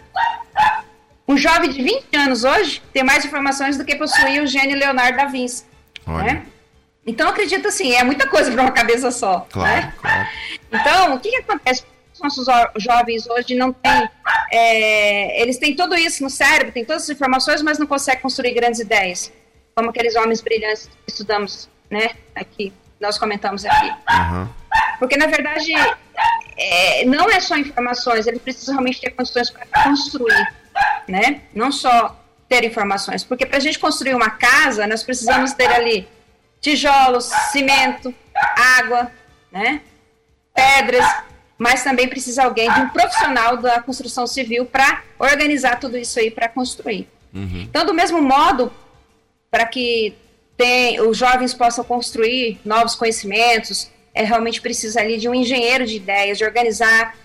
[1.27, 1.33] Uhum.
[1.35, 5.17] Um jovem de 20 anos hoje tem mais informações do que possuía o gênio Leonardo
[5.17, 5.63] da Vinci.
[6.07, 6.43] Né?
[7.05, 9.45] Então, acredito assim, é muita coisa para uma cabeça só.
[9.51, 9.93] Claro, né?
[10.01, 10.27] claro.
[10.71, 11.83] Então, o que, que acontece?
[12.13, 14.09] Os nossos jovens hoje não têm.
[14.51, 18.53] É, eles têm tudo isso no cérebro, têm todas as informações, mas não conseguem construir
[18.53, 19.31] grandes ideias.
[19.75, 22.11] Como aqueles homens brilhantes que estudamos, né?
[22.33, 23.87] Aqui, nós comentamos aqui.
[23.87, 24.49] Uhum.
[24.99, 25.73] Porque, na verdade,
[26.57, 30.53] é, não é só informações, eles precisam realmente ter condições para construir,
[31.07, 31.41] né?
[31.53, 33.23] Não só ter informações.
[33.23, 36.07] Porque para a gente construir uma casa, nós precisamos ter ali
[36.61, 38.13] tijolos, cimento,
[38.79, 39.11] água,
[39.51, 39.81] né?
[40.55, 41.05] pedras,
[41.57, 46.31] mas também precisa alguém de um profissional da construção civil para organizar tudo isso aí
[46.31, 47.09] para construir.
[47.33, 47.67] Uhum.
[47.69, 48.71] Então, do mesmo modo,
[49.55, 50.13] para que
[50.57, 55.95] tem, os jovens possam construir novos conhecimentos, é realmente precisa ali de um engenheiro de
[55.95, 57.17] ideias, de organizar,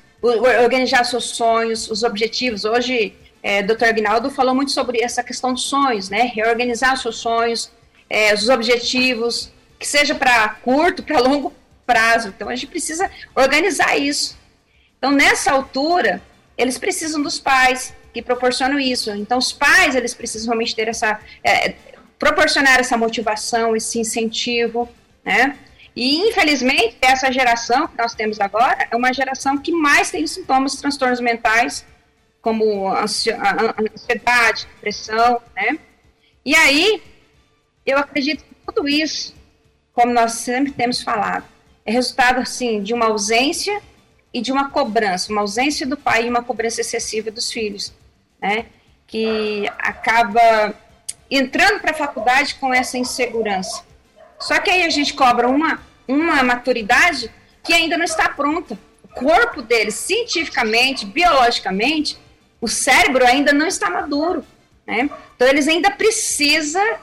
[0.62, 2.64] organizar seus sonhos, os objetivos.
[2.64, 3.86] Hoje, é, Dr.
[3.86, 6.30] Agnaldo falou muito sobre essa questão dos sonhos, né?
[6.32, 7.68] Reorganizar seus sonhos,
[8.08, 11.52] é, os objetivos, que seja para curto, para longo
[11.84, 12.28] prazo.
[12.28, 14.38] Então a gente precisa organizar isso.
[14.98, 16.22] Então nessa altura,
[16.56, 19.10] eles precisam dos pais que proporcionam isso.
[19.10, 21.74] Então os pais, eles precisam realmente ter essa é,
[22.20, 24.86] proporcionar essa motivação, esse incentivo,
[25.24, 25.58] né?
[25.96, 30.72] E infelizmente essa geração que nós temos agora é uma geração que mais tem sintomas
[30.72, 31.84] de transtornos mentais,
[32.42, 35.78] como ansiedade, depressão, né?
[36.44, 37.02] E aí
[37.86, 39.34] eu acredito que tudo isso,
[39.92, 41.44] como nós sempre temos falado,
[41.86, 43.80] é resultado assim de uma ausência
[44.32, 47.94] e de uma cobrança, uma ausência do pai e uma cobrança excessiva dos filhos,
[48.40, 48.66] né?
[49.06, 50.74] Que acaba
[51.30, 53.84] entrando para a faculdade com essa insegurança.
[54.38, 57.30] Só que aí a gente cobra uma uma maturidade
[57.62, 58.76] que ainda não está pronta.
[59.04, 62.18] O corpo deles, cientificamente, biologicamente,
[62.60, 64.44] o cérebro ainda não está maduro,
[64.86, 65.08] né?
[65.36, 66.96] Então eles ainda precisam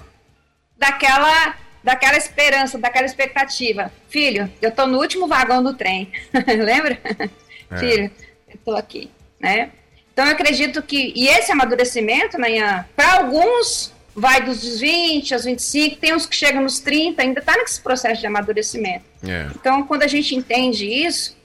[0.78, 3.92] daquela daquela esperança, daquela expectativa.
[4.10, 6.12] Filho, eu tô no último vagão do trem.
[6.46, 7.00] Lembra?
[7.72, 7.78] É.
[7.78, 8.12] Filho,
[8.50, 9.10] eu tô aqui,
[9.40, 9.72] né?
[10.12, 15.98] Então eu acredito que e esse amadurecimento, né, para alguns vai dos 20 aos 25,
[15.98, 19.06] tem uns que chegam nos 30, ainda está nesse processo de amadurecimento.
[19.24, 19.48] É.
[19.56, 21.38] Então, quando a gente entende isso,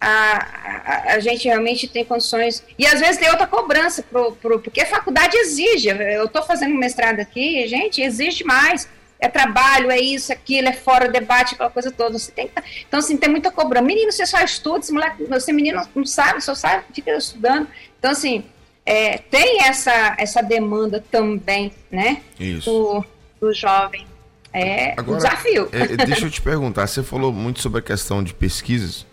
[0.00, 2.64] a, a, a, gente realmente tem condições.
[2.76, 5.88] E às vezes tem outra cobrança, pro, pro, porque a faculdade exige.
[5.88, 8.88] Eu estou fazendo mestrado aqui, gente, exige mais.
[9.20, 12.18] É trabalho, é isso, aquilo, é fora, debate, aquela coisa toda.
[12.18, 12.54] Você tem que,
[12.86, 13.86] então, assim, tem muita cobrança.
[13.86, 17.68] Menino, você só estuda, esse moleque, você menino não sabe, só sabe, fica estudando.
[17.98, 18.44] Então, assim,
[18.86, 22.22] é, tem essa, essa demanda também, né?
[22.38, 22.70] Isso.
[22.70, 23.04] Do,
[23.40, 24.06] do jovem.
[24.52, 25.68] É Agora, um desafio.
[25.72, 29.04] É, deixa eu te perguntar, você falou muito sobre a questão de pesquisas.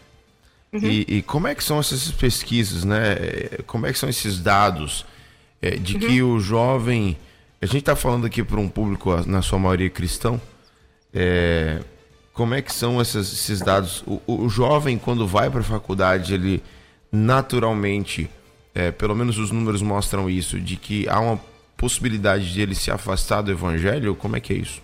[0.71, 0.79] Uhum.
[0.83, 3.15] E, e, como é que são essas pesquisas, né?
[3.65, 5.05] Como é que são esses dados
[5.62, 5.99] é, de uhum.
[5.99, 7.17] que o jovem.
[7.62, 10.39] A gente está falando aqui para um público, na sua maioria cristão.
[11.13, 11.79] É,
[12.31, 14.03] como é que são esses, esses dados?
[14.05, 16.62] O, o jovem, quando vai para a faculdade, ele
[17.12, 18.29] naturalmente
[18.73, 21.39] é, pelo menos os números mostram isso, de que há uma
[21.77, 24.15] possibilidade de ele se afastar do evangelho?
[24.15, 24.81] Como é que é isso?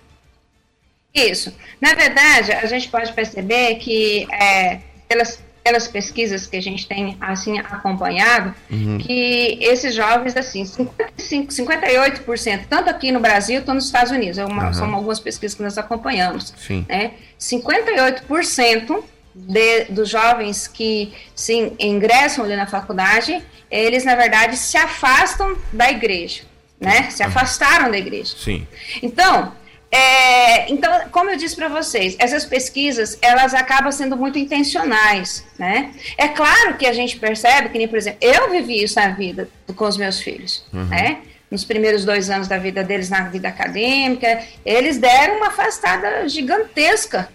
[1.13, 1.53] Isso.
[1.81, 7.17] Na verdade, a gente pode perceber que é, pelas, pelas pesquisas que a gente tem
[7.19, 8.97] assim acompanhado, uhum.
[8.99, 14.45] que esses jovens, assim, 55, 58%, tanto aqui no Brasil quanto nos Estados Unidos, é
[14.45, 14.73] uma, uhum.
[14.73, 16.85] são algumas pesquisas que nós acompanhamos, Sim.
[16.87, 17.13] né?
[17.39, 25.57] 58% de, dos jovens que se ingressam ali na faculdade, eles na verdade se afastam
[25.71, 26.43] da igreja,
[26.79, 27.09] né?
[27.11, 28.35] Se afastaram da igreja.
[28.37, 28.67] Sim.
[29.01, 29.53] Então,
[29.91, 35.91] é, então, como eu disse para vocês, essas pesquisas elas acabam sendo muito intencionais, né?
[36.17, 39.49] É claro que a gente percebe que, nem, por exemplo, eu vivi isso na vida
[39.75, 40.85] com os meus filhos, uhum.
[40.85, 41.19] né?
[41.49, 47.27] Nos primeiros dois anos da vida deles na vida acadêmica, eles deram uma afastada gigantesca,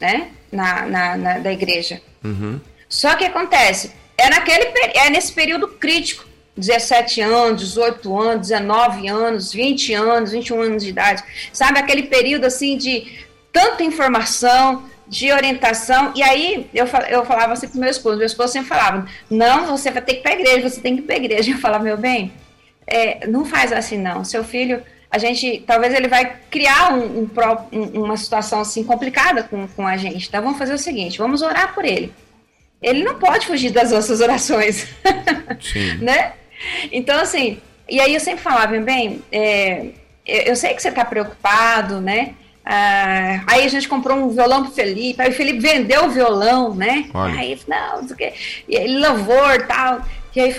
[0.00, 0.30] né?
[0.50, 2.00] na, na, na da igreja.
[2.24, 2.60] Uhum.
[2.88, 6.24] Só que acontece, é, naquele, é nesse período crítico,
[6.56, 11.78] 17 anos, 18 anos, 19 anos, 20 anos, 21 anos de idade, sabe?
[11.78, 16.12] Aquele período assim de tanta informação, de orientação.
[16.16, 19.90] E aí eu, eu falava assim pro meu esposo, meu esposo sempre falava, não, você
[19.90, 21.50] vai ter que ir para igreja, você tem que ir para igreja.
[21.50, 22.32] Eu falava, meu bem,
[22.86, 27.28] é, não faz assim não, seu filho, a gente, talvez ele vai criar um,
[27.72, 30.28] um, uma situação assim complicada com, com a gente.
[30.28, 32.12] Então vamos fazer o seguinte, vamos orar por ele.
[32.82, 34.88] Ele não pode fugir das nossas orações,
[36.00, 36.32] né?
[36.92, 39.90] Então assim, e aí eu sempre falava, bem, é,
[40.26, 42.34] eu sei que você está preocupado, né?
[42.68, 46.74] Ah, aí a gente comprou um violão pro Felipe, aí o Felipe vendeu o violão,
[46.74, 47.08] né?
[47.14, 47.38] Olha.
[47.38, 48.32] Aí, não, não sei o quê.
[48.68, 50.02] E ele louvor tal.
[50.34, 50.54] E aí,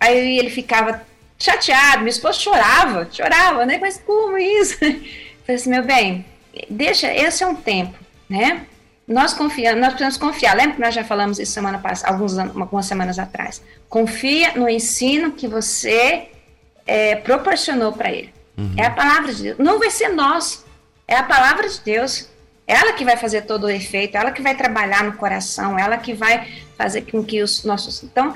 [0.00, 1.00] aí ele ficava
[1.38, 3.78] chateado, minha esposa chorava, chorava, né?
[3.80, 4.78] Mas como isso?
[5.44, 6.24] Falei assim, meu bem,
[6.70, 8.66] deixa, esse é um tempo, né?
[9.06, 10.56] Nós confiamos, nós precisamos confiar.
[10.56, 13.62] Lembra que nós já falamos isso semana passada, alguns, algumas semanas atrás?
[13.88, 16.28] Confia no ensino que você
[16.86, 18.32] é, proporcionou para ele.
[18.56, 18.74] Uhum.
[18.78, 19.58] É a palavra de Deus.
[19.58, 20.64] Não vai ser nós.
[21.06, 22.30] É a palavra de Deus.
[22.66, 26.14] Ela que vai fazer todo o efeito, ela que vai trabalhar no coração, ela que
[26.14, 26.48] vai
[26.78, 28.02] fazer com que os nossos.
[28.02, 28.34] Então,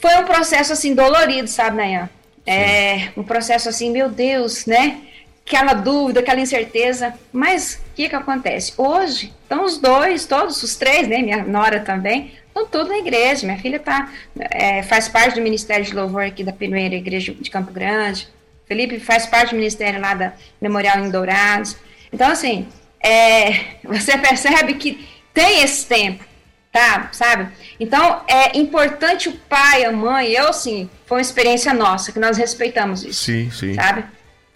[0.00, 2.08] foi um processo assim dolorido, sabe, Nayan?
[2.46, 5.00] É um processo assim, meu Deus, né?
[5.44, 7.14] Aquela dúvida, aquela incerteza.
[7.32, 8.74] Mas o que que acontece?
[8.76, 11.18] Hoje, estão os dois, todos os três, né?
[11.18, 13.44] Minha nora também, estão todos na igreja.
[13.44, 17.50] Minha filha tá, é, faz parte do Ministério de Louvor aqui da primeira igreja de
[17.50, 18.28] Campo Grande.
[18.66, 21.76] Felipe faz parte do ministério lá da Memorial em Dourados.
[22.12, 22.66] Então, assim,
[23.02, 26.24] é, você percebe que tem esse tempo,
[26.70, 27.08] tá?
[27.12, 27.48] Sabe?
[27.80, 32.36] Então, é importante o pai, a mãe, eu, sim, foi uma experiência nossa, que nós
[32.36, 33.24] respeitamos isso.
[33.24, 33.74] Sim, sim.
[33.74, 34.04] Sabe?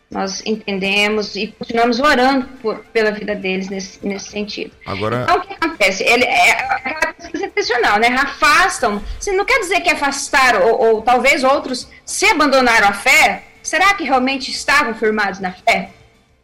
[0.09, 4.71] Nós entendemos e continuamos orando por, pela vida deles nesse, nesse sentido.
[4.87, 5.25] Agora...
[5.25, 6.05] Então, o que acontece?
[6.05, 8.09] Ele, é aquela pesquisa intencional, né?
[8.09, 9.03] Afastam.
[9.19, 13.95] Assim, não quer dizer que afastaram, ou, ou talvez outros se abandonaram a fé, será
[13.95, 15.91] que realmente estavam firmados na fé?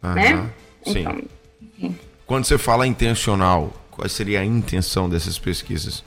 [0.03, 0.49] Uhum, né?
[0.83, 0.99] Sim.
[0.99, 1.21] Então,
[2.25, 6.03] Quando você fala intencional, qual seria a intenção dessas pesquisas?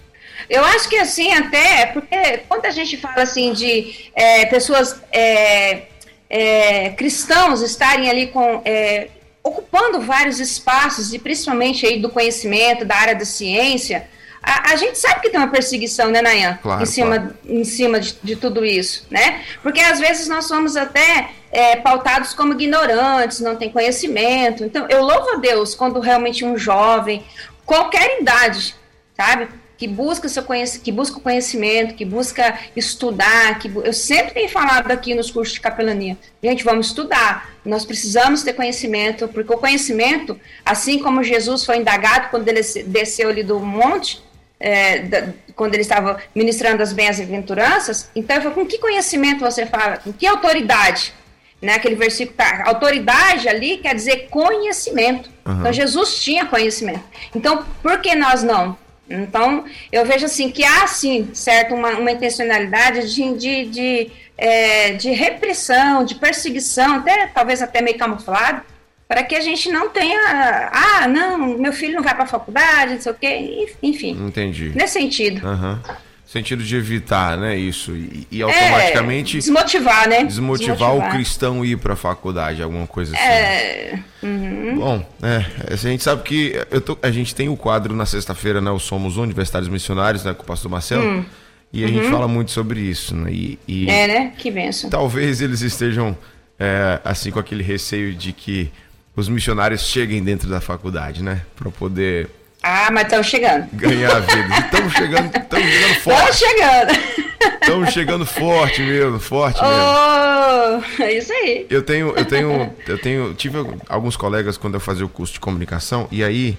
[0.49, 5.83] Eu acho que assim, até, porque quando a gente fala assim de é, pessoas é,
[6.29, 9.09] é, cristãos estarem ali com é,
[9.43, 14.09] ocupando vários espaços, e principalmente aí do conhecimento, da área da ciência,
[14.47, 16.57] a, a, gente sabe que tem uma perseguição, né, Nayan?
[16.63, 17.35] Claro, em cima, claro.
[17.45, 19.43] em cima de, de, tudo isso, né?
[19.61, 24.65] Porque às vezes nós somos até é, pautados como ignorantes, não tem conhecimento.
[24.65, 27.25] Então, eu louvo a Deus quando realmente um jovem,
[27.65, 28.77] qualquer idade,
[29.17, 29.49] sabe?
[29.77, 34.49] Que busca seu conhecimento, que busca o conhecimento, que busca estudar, que eu sempre tenho
[34.49, 37.51] falado aqui nos cursos de capelania, gente, vamos estudar.
[37.65, 43.29] Nós precisamos ter conhecimento, porque o conhecimento, assim como Jesus foi indagado quando ele desceu
[43.29, 44.25] ali do monte,
[44.59, 49.67] é, da, quando ele estava ministrando as bem-aventuranças, então eu falei, com que conhecimento você
[49.67, 49.99] fala?
[49.99, 51.15] Com que autoridade?
[51.61, 55.31] Né, aquele versículo, tá, autoridade ali quer dizer conhecimento.
[55.45, 55.61] Uhum.
[55.61, 57.03] Então Jesus tinha conhecimento.
[57.35, 58.77] Então, por que nós não?
[59.09, 64.93] Então, eu vejo assim que há sim, certo, uma, uma intencionalidade de, de, de, é,
[64.93, 68.63] de repressão, de perseguição, até talvez até meio camuflado,
[69.09, 72.95] para que a gente não tenha, ah, não, meu filho não vai para a faculdade,
[72.95, 74.11] não sei o quê, enfim.
[74.27, 74.73] Entendi.
[74.75, 75.47] Nesse sentido.
[75.47, 75.79] Uhum.
[76.25, 79.37] Sentido de evitar, né, isso, e, e automaticamente...
[79.37, 80.25] É, desmotivar, né?
[80.25, 83.25] Desmotivar, desmotivar, o cristão ir para a faculdade, alguma coisa assim.
[83.25, 83.99] É...
[84.25, 84.77] Uhum.
[84.77, 88.61] Bom, é, a gente sabe que eu tô, a gente tem o quadro na sexta-feira,
[88.61, 91.25] né, o Somos Universitários Missionários, né, com o pastor Marcelo, hum.
[91.73, 91.95] e a uhum.
[91.95, 93.89] gente fala muito sobre isso, né, e, e...
[93.89, 94.33] É, né?
[94.37, 94.91] Que benção.
[94.91, 96.19] Talvez eles estejam,
[96.59, 98.73] é, assim, com aquele receio de que
[99.17, 101.43] os missionários cheguem dentro da faculdade, né?
[101.57, 102.29] Para poder.
[102.63, 103.67] Ah, mas estão chegando.
[103.73, 104.59] Ganhar a vida.
[104.59, 106.31] Estamos chegando, estamos chegando forte.
[106.31, 107.27] Estamos chegando.
[107.61, 109.77] Estamos chegando forte mesmo, forte mesmo.
[109.77, 111.67] Oh, é isso aí.
[111.71, 115.41] Eu tenho, eu tenho, eu tenho, tive alguns colegas quando eu fazia o curso de
[115.41, 116.59] comunicação e aí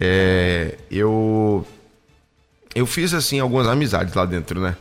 [0.00, 1.66] é, eu
[2.74, 4.76] eu fiz assim algumas amizades lá dentro, né?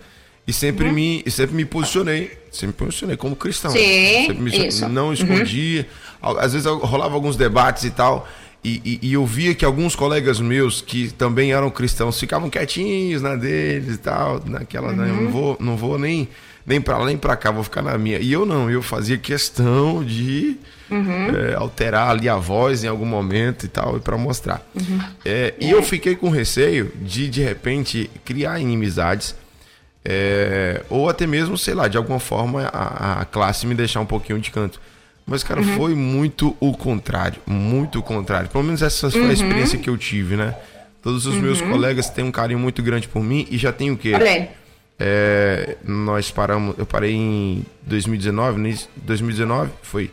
[0.47, 0.93] E sempre, uhum.
[0.93, 3.71] me, sempre me posicionei, sempre me posicionei como cristão.
[3.71, 4.87] Sim, sempre me, isso.
[4.87, 5.87] Não escondia.
[6.21, 6.37] Uhum.
[6.39, 8.27] Às vezes rolava alguns debates e tal.
[8.63, 13.21] E, e, e, eu via que alguns colegas meus que também eram cristãos ficavam quietinhos
[13.21, 14.95] na deles e tal, naquela, uhum.
[14.95, 16.27] né, eu não vou, não vou nem
[16.65, 18.17] nem para lá nem para cá, vou ficar na minha.
[18.17, 20.57] E eu não, eu fazia questão de
[20.89, 21.27] uhum.
[21.35, 24.67] é, alterar ali a voz em algum momento e tal, para mostrar.
[24.73, 24.99] Uhum.
[25.23, 29.35] É, e eu fiquei com receio de de repente criar inimizades
[30.07, 34.05] é, ou até mesmo, sei lá, de alguma forma a, a, classe me deixar um
[34.05, 34.79] pouquinho de canto.
[35.25, 35.75] Mas, cara, uhum.
[35.75, 37.41] foi muito o contrário.
[37.47, 38.47] Muito o contrário.
[38.47, 39.31] Pelo menos essa foi a uhum.
[39.31, 40.55] experiência que eu tive, né?
[41.01, 41.41] Todos os uhum.
[41.41, 44.13] meus colegas têm um carinho muito grande por mim e já tem o quê?
[44.99, 50.09] É, nós paramos, eu parei em 2019, 2019 foi,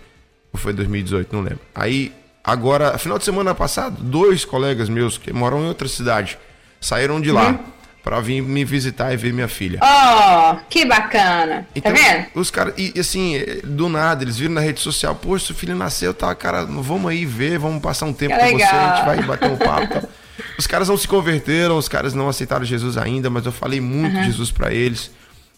[0.52, 1.60] ou foi 2018, não lembro.
[1.74, 2.12] Aí
[2.42, 6.38] agora, final de semana passado, dois colegas meus que moram em outra cidade
[6.80, 7.60] saíram de lá.
[8.02, 9.78] Para vir me visitar e ver minha filha.
[9.80, 11.62] Oh, que bacana.
[11.62, 12.26] Tá então, tá vendo?
[12.34, 16.12] Os caras, e assim, do nada, eles viram na rede social, poxa, seu filho nasceu,
[16.12, 18.68] tá, cara, vamos aí ver, vamos passar um tempo que com legal.
[18.68, 20.00] você, a gente vai bater um papo.
[20.00, 20.08] Tá.
[20.58, 24.14] Os caras não se converteram, os caras não aceitaram Jesus ainda, mas eu falei muito
[24.14, 24.22] uhum.
[24.22, 25.10] de Jesus para eles.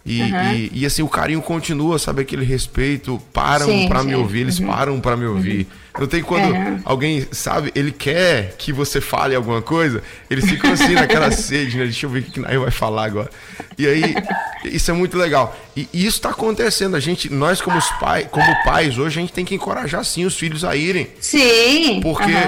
[0.05, 0.53] E, uhum.
[0.53, 2.23] e, e, assim, o carinho continua, sabe?
[2.23, 4.67] Aquele respeito, param para me ouvir, eles uhum.
[4.67, 5.61] param para me ouvir.
[5.61, 5.84] Uhum.
[5.99, 6.81] Não tem quando uhum.
[6.85, 11.85] alguém, sabe, ele quer que você fale alguma coisa, eles ficam assim naquela sede, né?
[11.85, 13.31] Deixa eu ver o que Nair vai falar agora.
[13.79, 14.15] E aí,
[14.65, 15.57] isso é muito legal.
[15.77, 16.97] E isso está acontecendo.
[16.97, 20.37] A gente, nós como pai, como pais, hoje a gente tem que encorajar sim os
[20.37, 21.09] filhos a irem.
[21.21, 22.01] Sim.
[22.01, 22.39] Porque uhum.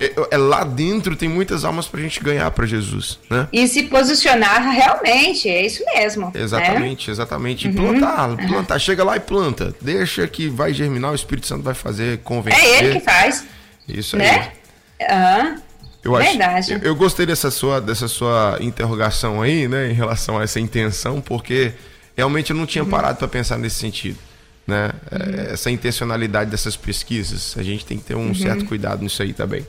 [0.00, 3.48] é, é, lá dentro tem muitas almas para a gente ganhar para Jesus, né?
[3.52, 6.32] E se posicionar realmente, é isso mesmo.
[6.34, 7.12] Exatamente, né?
[7.12, 7.68] exatamente.
[7.68, 7.98] E uhum.
[7.98, 8.78] plantar, plantar.
[8.78, 9.74] Chega lá e planta.
[9.80, 12.62] Deixa que vai germinar, o Espírito Santo vai fazer convencer.
[12.62, 13.44] É ele que faz.
[13.88, 14.52] Isso né?
[14.98, 15.06] aí.
[15.10, 15.62] Aham.
[16.04, 16.72] Eu acho, Verdade.
[16.74, 21.18] Eu, eu, gostei dessa sua, dessa sua interrogação aí, né, em relação a essa intenção,
[21.18, 21.72] porque
[22.14, 22.90] realmente eu não tinha uhum.
[22.90, 24.18] parado para pensar nesse sentido,
[24.66, 24.92] né?
[25.10, 25.52] Uhum.
[25.52, 28.34] Essa intencionalidade dessas pesquisas, a gente tem que ter um uhum.
[28.34, 29.66] certo cuidado nisso aí também.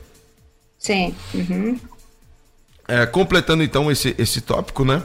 [0.78, 1.14] Sim.
[1.32, 1.80] Uhum.
[2.86, 5.02] É, completando então esse, esse tópico, né?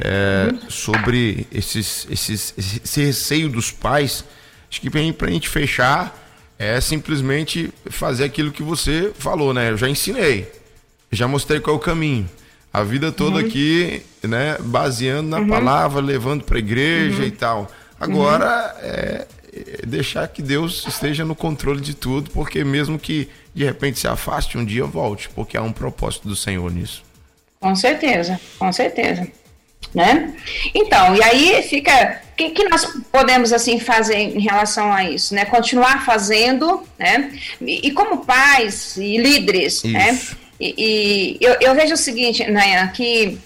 [0.00, 0.68] É, uhum.
[0.68, 4.24] sobre esses, esses, esse receio dos pais,
[4.68, 6.21] acho que para a gente fechar
[6.62, 9.70] é simplesmente fazer aquilo que você falou, né?
[9.70, 10.50] Eu já ensinei,
[11.10, 12.28] já mostrei qual é o caminho.
[12.72, 13.46] A vida toda uhum.
[13.46, 15.48] aqui, né, baseando na uhum.
[15.48, 17.26] palavra, levando para a igreja uhum.
[17.26, 17.70] e tal.
[18.00, 18.88] Agora uhum.
[18.88, 23.98] é, é deixar que Deus esteja no controle de tudo, porque mesmo que de repente
[23.98, 27.02] se afaste um dia, volte, porque há um propósito do Senhor nisso.
[27.60, 29.26] Com certeza, com certeza
[29.94, 30.32] né?
[30.74, 35.34] Então, e aí fica, o que, que, nós podemos, assim, fazer em relação a isso,
[35.34, 35.44] né?
[35.44, 37.30] Continuar fazendo, né?
[37.60, 40.10] E, e como pais e líderes, né?
[40.10, 40.32] isso.
[40.32, 40.38] né?
[40.58, 43.38] E, e eu, eu, vejo o seguinte, Nayan, que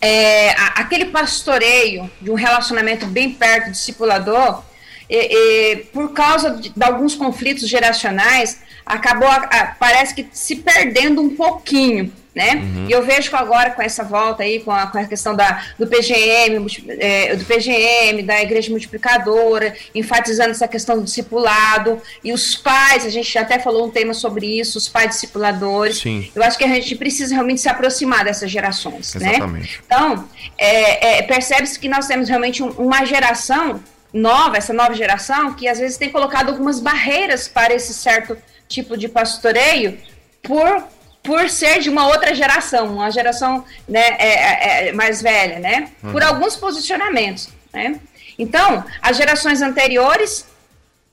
[0.00, 4.62] é, aquele pastoreio de um relacionamento bem perto, discipulador,
[5.08, 11.20] e, e, por causa de, de, alguns conflitos geracionais, acabou, a, parece que se perdendo
[11.20, 12.54] um pouquinho, né?
[12.54, 12.86] Uhum.
[12.88, 15.64] E eu vejo que agora com essa volta aí, com a, com a questão da,
[15.78, 16.64] do PGM,
[16.98, 23.10] é, do PGM, da igreja multiplicadora, enfatizando essa questão do discipulado, e os pais, a
[23.10, 25.98] gente até falou um tema sobre isso, os pais discipuladores.
[25.98, 26.30] Sim.
[26.34, 29.30] Eu acho que a gente precisa realmente se aproximar dessas gerações, né?
[29.30, 29.76] Exatamente.
[29.76, 29.82] né?
[29.84, 33.80] Então, é, é, percebe-se que nós temos realmente um, uma geração
[34.12, 38.36] nova, essa nova geração, que às vezes tem colocado algumas barreiras para esse certo
[38.68, 39.98] tipo de pastoreio
[40.42, 40.84] por
[41.22, 45.88] por ser de uma outra geração, uma geração né, é, é, é, mais velha, né?
[46.02, 46.12] Uhum.
[46.12, 48.00] Por alguns posicionamentos, né?
[48.38, 50.46] Então, as gerações anteriores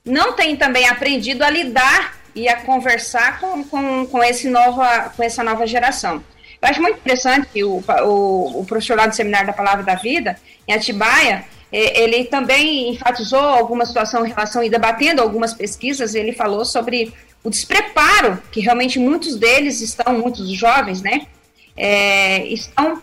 [0.04, 5.22] não têm também aprendido a lidar e a conversar com, com, com, esse nova, com
[5.22, 6.22] essa nova geração.
[6.60, 9.94] Eu acho muito interessante que o, o, o professor lá do Seminário da Palavra da
[9.94, 10.36] Vida,
[10.66, 16.64] em Atibaia, ele também enfatizou alguma situação em relação e debatendo algumas pesquisas, ele falou
[16.64, 17.12] sobre
[17.42, 21.26] o despreparo que realmente muitos deles estão, muitos jovens, né,
[21.76, 23.02] é, estão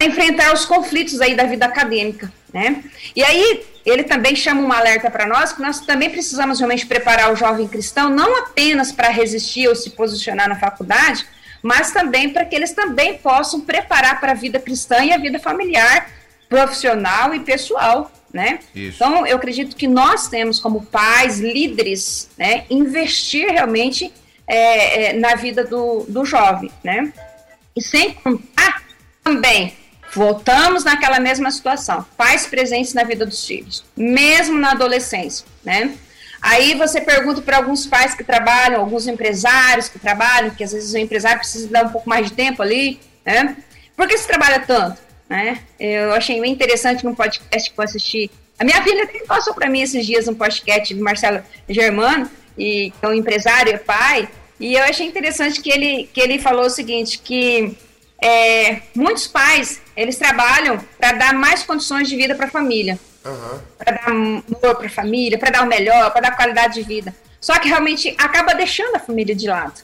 [0.00, 2.84] a enfrentar os conflitos aí da vida acadêmica, né?
[3.16, 7.32] E aí ele também chama um alerta para nós que nós também precisamos realmente preparar
[7.32, 11.26] o jovem cristão não apenas para resistir ou se posicionar na faculdade,
[11.62, 15.38] mas também para que eles também possam preparar para a vida cristã e a vida
[15.38, 16.10] familiar,
[16.48, 18.60] profissional e pessoal, né?
[18.74, 24.12] Então, eu acredito que nós temos como pais, líderes, né, investir realmente
[24.46, 27.12] é, é, na vida do, do jovem, né?
[27.76, 28.82] E sem contar
[29.22, 29.74] também,
[30.12, 35.94] voltamos naquela mesma situação, pais presentes na vida dos filhos, mesmo na adolescência, né?
[36.40, 40.92] Aí você pergunta para alguns pais que trabalham, alguns empresários que trabalham, que às vezes
[40.94, 43.56] o empresário precisa dar um pouco mais de tempo ali, né?
[43.96, 45.07] Por que você trabalha tanto?
[45.28, 45.60] Né?
[45.78, 48.30] Eu achei bem interessante num podcast que eu assisti.
[48.58, 52.90] A minha filha até passou para mim esses dias um podcast do Marcelo Germano, e,
[52.90, 56.66] que é um empresário, é pai, e eu achei interessante que ele, que ele falou
[56.66, 57.76] o seguinte, que
[58.20, 62.98] é, muitos pais, eles trabalham para dar mais condições de vida para a família.
[63.24, 63.60] Uhum.
[63.76, 67.14] Para dar amor para a família, para dar o melhor, para dar qualidade de vida.
[67.40, 69.80] Só que realmente acaba deixando a família de lado,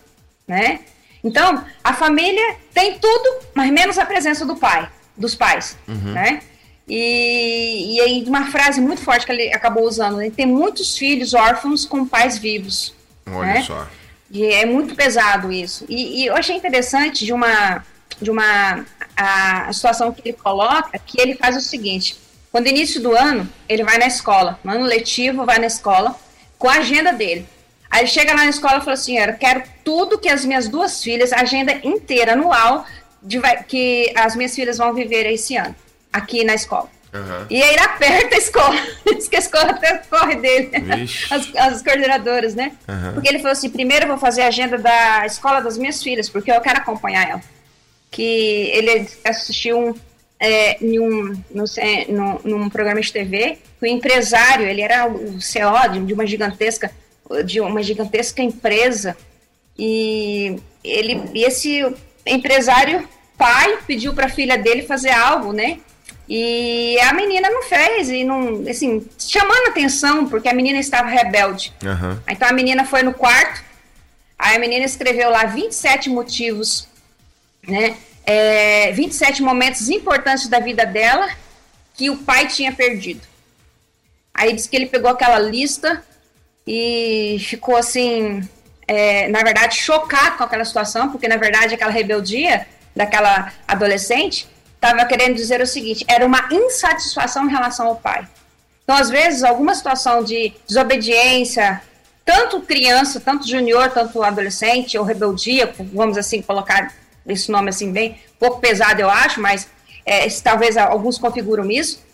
[0.49, 0.81] né?
[1.23, 6.12] Então, a família tem tudo, mas menos a presença do pai dos pais, uhum.
[6.12, 6.41] né?
[6.87, 10.31] E, e aí, uma frase muito forte que ele acabou usando, né?
[10.31, 12.95] tem muitos filhos órfãos com pais vivos.
[13.27, 13.62] Olha né?
[13.62, 13.87] só.
[14.31, 15.87] E é muito pesado isso.
[15.89, 17.83] E, e, eu achei interessante de uma,
[18.21, 18.85] de uma
[19.17, 22.17] a, a, situação que ele coloca, que ele faz o seguinte,
[22.51, 26.15] quando início do ano, ele vai na escola, no ano letivo vai na escola,
[26.59, 27.47] com a agenda dele.
[27.91, 31.03] Aí chega lá na escola e fala assim: eu quero tudo que as minhas duas
[31.03, 32.85] filhas, agenda inteira, anual,
[33.25, 35.75] de, que as minhas filhas vão viver esse ano,
[36.12, 36.89] aqui na escola.
[37.14, 37.47] Uhum.
[37.49, 40.70] E aí ele aperta a escola, diz que a escola até corre dele,
[41.31, 42.72] as, as, coordenadoras, né?
[42.89, 43.14] Uhum.
[43.14, 46.29] Porque ele falou assim: primeiro eu vou fazer a agenda da escola das minhas filhas,
[46.29, 47.43] porque eu quero acompanhar ela.
[48.11, 49.95] Que ele assistiu um,
[50.41, 51.64] é, em um, no,
[52.09, 56.91] no, num programa de TV, o empresário, ele era o CEO de uma gigantesca,
[57.45, 59.16] de uma gigantesca empresa,
[59.79, 61.85] e ele, e esse
[62.27, 65.79] empresário pai pediu para a filha dele fazer algo, né?
[66.29, 71.72] E a menina não fez, e não, assim, chamando atenção, porque a menina estava rebelde.
[71.83, 72.18] Uhum.
[72.29, 73.62] Então a menina foi no quarto,
[74.39, 76.89] aí a menina escreveu lá 27 motivos,
[77.66, 77.97] né?
[78.27, 81.29] É, 27 momentos importantes da vida dela
[81.95, 83.20] que o pai tinha perdido.
[84.33, 86.03] Aí disse que ele pegou aquela lista
[86.66, 88.49] e ficou assim,
[88.87, 95.05] é, na verdade, chocado com aquela situação, porque na verdade aquela rebeldia daquela adolescente estava
[95.07, 98.26] querendo dizer o seguinte: era uma insatisfação em relação ao pai.
[98.82, 101.80] Então, às vezes, alguma situação de desobediência,
[102.24, 106.93] tanto criança, tanto junior, tanto adolescente, ou rebeldia, vamos assim colocar
[107.26, 109.66] esse nome assim bem, pouco pesado eu acho, mas
[110.05, 112.05] é, talvez alguns configuram isso,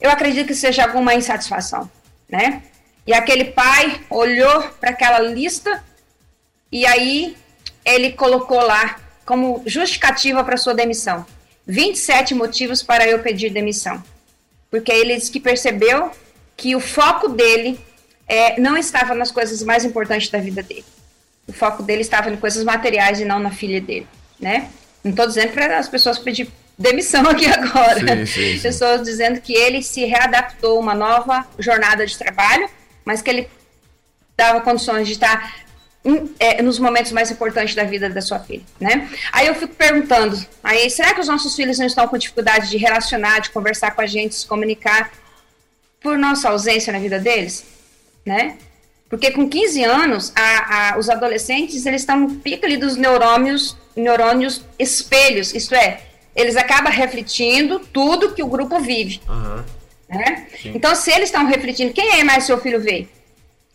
[0.00, 1.90] eu acredito que seja alguma insatisfação,
[2.28, 2.62] né?
[3.06, 5.82] E aquele pai olhou para aquela lista
[6.70, 7.36] e aí
[7.84, 11.26] ele colocou lá como justificativa para sua demissão.
[11.66, 14.02] 27 motivos para eu pedir demissão.
[14.70, 16.10] Porque ele disse que percebeu
[16.56, 17.78] que o foco dele
[18.26, 20.84] é, não estava nas coisas mais importantes da vida dele.
[21.46, 24.06] O foco dele estava em coisas materiais e não na filha dele,
[24.40, 24.70] né?
[25.02, 26.48] Não estou dizendo para as pessoas pedir
[26.78, 28.00] demissão aqui agora.
[28.00, 28.62] Sim, sim, sim.
[28.62, 32.68] Pessoas dizendo que ele se readaptou a uma nova jornada de trabalho,
[33.04, 33.48] mas que ele
[34.36, 35.62] dava condições de estar
[36.38, 39.08] é, nos momentos mais importantes da vida da sua filha, né?
[39.30, 42.76] Aí eu fico perguntando, aí será que os nossos filhos não estão com dificuldade de
[42.76, 45.12] relacionar, de conversar com a gente, se comunicar
[46.00, 47.64] por nossa ausência na vida deles,
[48.26, 48.58] né?
[49.08, 53.76] Porque com 15 anos, a, a, os adolescentes eles estão no pico ali dos neurônios,
[53.94, 56.00] neurônios espelhos, isto é,
[56.34, 59.20] eles acabam refletindo tudo que o grupo vive.
[59.28, 59.62] Uhum.
[60.12, 60.46] Né?
[60.66, 63.06] Então, se eles estão refletindo, quem é mais seu filho vê?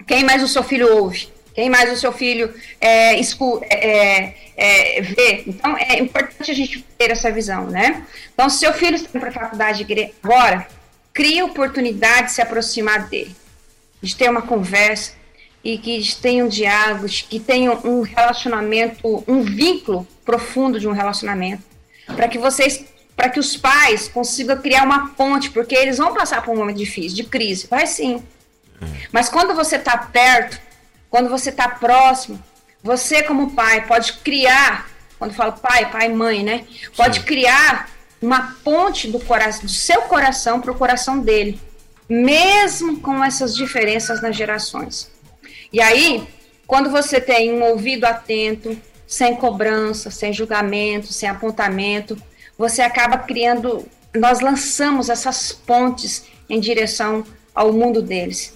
[0.06, 1.28] Quem mais o seu filho ouve?
[1.58, 5.44] quem mais o seu filho é, escu é, é, vê.
[5.48, 8.06] Então, é importante a gente ter essa visão, né?
[8.32, 9.84] Então, se seu filho está para a faculdade
[10.24, 10.68] agora,
[11.12, 13.36] crie oportunidade de se aproximar dele,
[14.04, 15.14] de ter uma conversa
[15.64, 21.64] e que tenham diálogos, que tenham um relacionamento, um vínculo profundo de um relacionamento,
[22.16, 22.86] para que vocês
[23.18, 26.78] para que os pais consigam criar uma ponte, porque eles vão passar por um momento
[26.78, 28.24] difícil, de crise, vai sim.
[28.80, 29.08] É.
[29.12, 30.62] Mas quando você está perto,
[31.10, 32.42] quando você está próximo,
[32.84, 34.88] você como pai pode criar,
[35.18, 36.66] quando falo pai, pai, mãe, né?
[36.96, 37.26] Pode Sim.
[37.26, 37.90] criar
[38.22, 41.60] uma ponte do coração, do seu coração para o coração dele,
[42.08, 45.12] mesmo com essas diferenças nas gerações.
[45.74, 46.28] E aí,
[46.68, 52.16] quando você tem um ouvido atento, sem cobrança, sem julgamento, sem apontamento,
[52.58, 53.86] você acaba criando.
[54.16, 58.54] Nós lançamos essas pontes em direção ao mundo deles.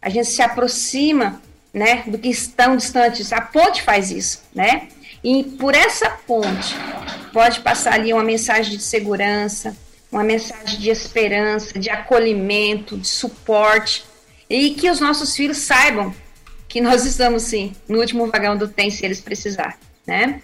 [0.00, 1.40] A gente se aproxima
[1.72, 3.32] né, do que estão distantes.
[3.32, 4.88] A ponte faz isso, né?
[5.24, 6.74] E por essa ponte
[7.32, 9.76] pode passar ali uma mensagem de segurança,
[10.10, 14.04] uma mensagem de esperança, de acolhimento, de suporte,
[14.50, 16.14] e que os nossos filhos saibam
[16.68, 20.42] que nós estamos sim no último vagão do trem se eles precisar, né?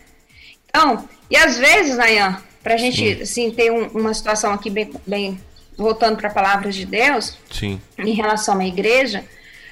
[0.68, 4.92] Então, e às vezes, Nayan, para a gente assim ter um, uma situação aqui bem,
[5.06, 5.40] bem
[5.74, 7.80] voltando para a palavra de Deus, sim.
[7.96, 9.24] em relação à igreja,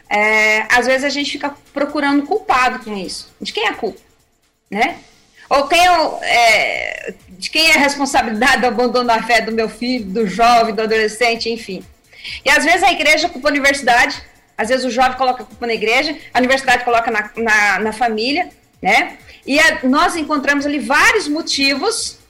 [0.09, 3.30] é, às vezes a gente fica procurando culpado com isso.
[3.38, 4.01] De quem é a culpa?
[4.70, 4.97] Né?
[5.51, 5.90] Ou quem é,
[6.22, 10.74] é, de quem é a responsabilidade do abandono da fé do meu filho, do jovem,
[10.74, 11.84] do adolescente, enfim.
[12.47, 14.22] E às vezes a igreja culpa a universidade,
[14.57, 17.92] às vezes o jovem coloca a culpa na igreja, a universidade coloca na, na, na
[17.92, 18.49] família,
[18.80, 19.18] né?
[19.47, 22.24] E a, nós encontramos ali vários motivos,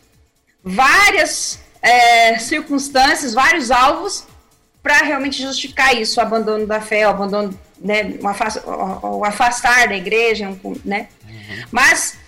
[0.67, 4.27] várias é, circunstâncias, vários alvos
[4.83, 9.25] para realmente justificar isso, o abandono da fé, o abandono né, o, afast, o, o
[9.25, 11.09] afastar da igreja, né?
[11.25, 11.65] Uhum.
[11.71, 12.19] Mas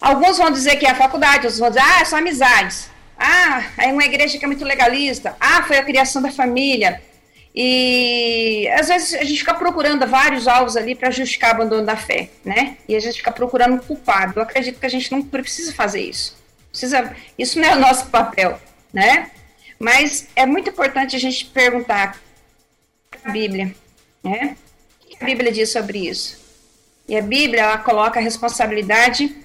[0.00, 2.90] alguns vão dizer que é a faculdade, outros vão dizer, ah, são amizades.
[3.18, 5.36] Ah, é uma igreja que é muito legalista.
[5.40, 7.00] Ah, foi a criação da família.
[7.54, 11.96] E às vezes a gente fica procurando vários alvos ali para justificar o abandono da
[11.96, 12.76] fé, né?
[12.88, 14.34] E a gente fica procurando um culpado.
[14.36, 16.43] Eu acredito que a gente não precisa fazer isso.
[16.74, 18.60] Precisa, isso não é o nosso papel,
[18.92, 19.30] né?
[19.78, 22.20] Mas é muito importante a gente perguntar
[23.24, 23.72] a Bíblia,
[24.24, 24.56] né?
[25.20, 26.36] a Bíblia diz sobre isso?
[27.06, 29.36] E a Bíblia ela coloca a responsabilidade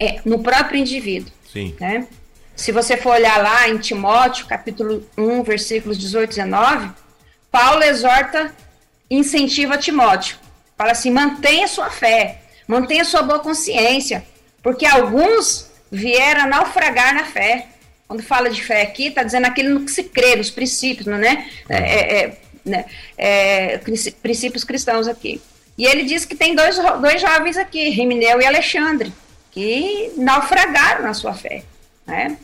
[0.00, 1.32] é, no próprio indivíduo.
[1.52, 1.76] Sim.
[1.78, 2.08] Né?
[2.56, 6.90] Se você for olhar lá em Timóteo, capítulo 1, versículos 18 e 19,
[7.52, 8.52] Paulo exorta
[9.08, 10.36] e incentiva Timóteo.
[10.76, 14.26] Fala assim: mantenha sua fé, mantenha sua boa consciência,
[14.60, 17.66] porque alguns vieram a naufragar na fé.
[18.06, 21.48] Quando fala de fé aqui, está dizendo aquilo no que se crê, nos princípios, né?
[21.68, 22.84] É, é, é né?
[23.16, 23.78] É,
[24.22, 25.40] princípios cristãos aqui.
[25.76, 29.12] E ele diz que tem dois, dois jovens aqui, Rimineu e Alexandre,
[29.50, 31.62] que naufragaram na sua fé.
[32.06, 32.36] Né?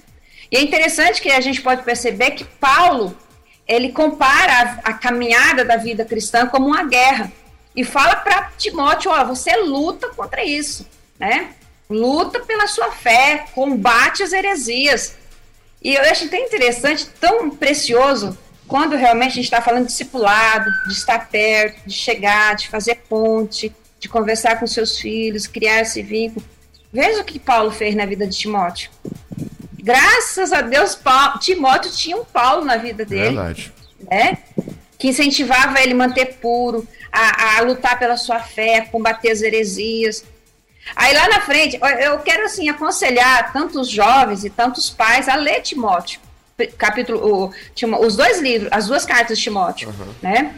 [0.51, 3.17] E é interessante que a gente pode perceber que Paulo
[3.67, 7.33] ele compara a, a caminhada da vida cristã como uma guerra
[7.75, 10.87] e fala para Timóteo, ó, você luta contra isso,
[11.19, 11.51] né?
[11.95, 15.15] Luta pela sua fé, combate as heresias.
[15.81, 18.37] E eu acho tão interessante, tão precioso,
[18.67, 22.97] quando realmente a gente está falando de discipulado, de estar perto, de chegar, de fazer
[23.09, 26.45] ponte, de conversar com seus filhos, criar esse vínculo.
[26.93, 28.91] Veja o que Paulo fez na vida de Timóteo.
[29.81, 33.37] Graças a Deus, Paulo, Timóteo tinha um Paulo na vida dele.
[33.37, 33.73] Verdade.
[34.11, 34.39] Né?
[34.99, 39.43] Que incentivava ele a manter puro, a, a lutar pela sua fé, a combater as
[39.43, 40.25] heresias.
[40.95, 45.61] Aí lá na frente, eu quero assim aconselhar tantos jovens e tantos pais a ler
[45.63, 46.21] Timóteo,
[46.79, 50.15] capítulo, o, os dois livros, as duas cartas de Timóteo, uhum.
[50.23, 50.55] né?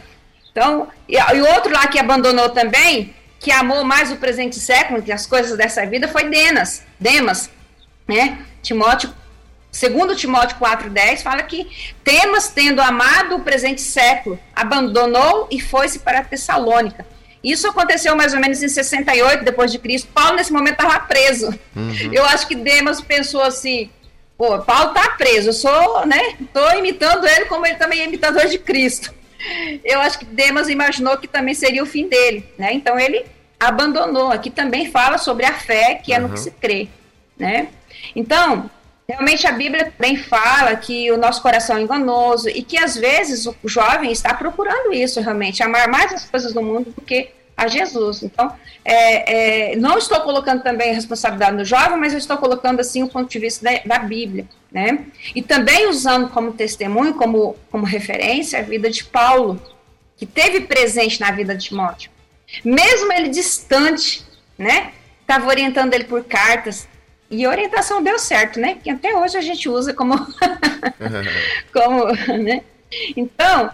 [0.51, 5.11] Então, e, e outro lá que abandonou também, que amou mais o presente século que
[5.11, 7.49] as coisas dessa vida, foi Denas, Demas,
[8.07, 8.39] né?
[8.61, 9.13] Timóteo,
[9.71, 16.23] segundo Timóteo 4,10, fala que Temas, tendo amado o presente século, abandonou e foi-se para
[16.23, 17.05] Tessalônica.
[17.43, 20.09] Isso aconteceu mais ou menos em 68 depois de Cristo.
[20.13, 21.47] Paulo nesse momento estava preso.
[21.75, 22.11] Uhum.
[22.11, 23.89] Eu acho que Demas pensou assim:
[24.37, 26.35] pô, Paulo está preso, eu sou, né?
[26.39, 29.13] Estou imitando ele como ele também é imitador de Cristo.
[29.83, 32.73] Eu acho que Demas imaginou que também seria o fim dele, né?
[32.73, 33.25] Então ele
[33.59, 34.31] abandonou.
[34.31, 36.27] Aqui também fala sobre a fé, que é uhum.
[36.27, 36.87] no que se crê,
[37.37, 37.69] né?
[38.15, 38.69] Então,
[39.07, 43.45] realmente a Bíblia também fala que o nosso coração é enganoso e que às vezes
[43.45, 47.67] o jovem está procurando isso realmente, amar mais as coisas do mundo do que a
[47.67, 48.21] Jesus.
[48.21, 48.53] Então,
[48.85, 53.01] é, é, não estou colocando também a responsabilidade no jovem, mas eu estou colocando assim
[53.01, 55.05] o ponto de vista da, da, Bíblia, né?
[55.33, 59.59] E também usando como testemunho, como, como referência, a vida de Paulo,
[60.17, 62.11] que teve presente na vida de Timóteo.
[62.63, 64.23] Mesmo ele distante,
[64.57, 64.91] né?
[65.21, 66.87] Estava orientando ele por cartas,
[67.29, 68.77] e orientação deu certo, né?
[68.81, 70.15] Que até hoje a gente usa como.
[71.73, 72.05] como
[72.41, 72.61] né?
[73.15, 73.69] Então,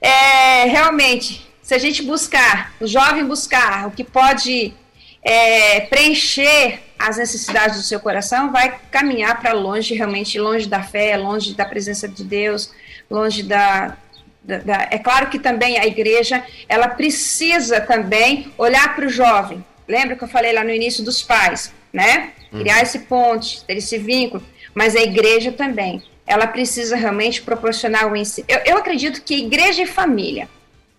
[0.00, 4.74] é, realmente, se a gente buscar, o jovem buscar o que pode
[5.22, 11.16] é, preencher as necessidades do seu coração, vai caminhar para longe, realmente longe da fé,
[11.16, 12.72] longe da presença de Deus,
[13.08, 13.96] longe da,
[14.42, 19.64] da, da, é claro que também a igreja ela precisa também olhar para o jovem.
[19.88, 21.72] Lembra que eu falei lá no início dos pais?
[21.92, 22.32] Né?
[22.50, 22.82] Criar uhum.
[22.82, 24.42] esse ponte, ter esse vínculo,
[24.74, 26.02] mas a igreja também.
[26.26, 28.46] Ela precisa realmente proporcionar o ensino.
[28.48, 30.48] Eu, eu acredito que igreja e família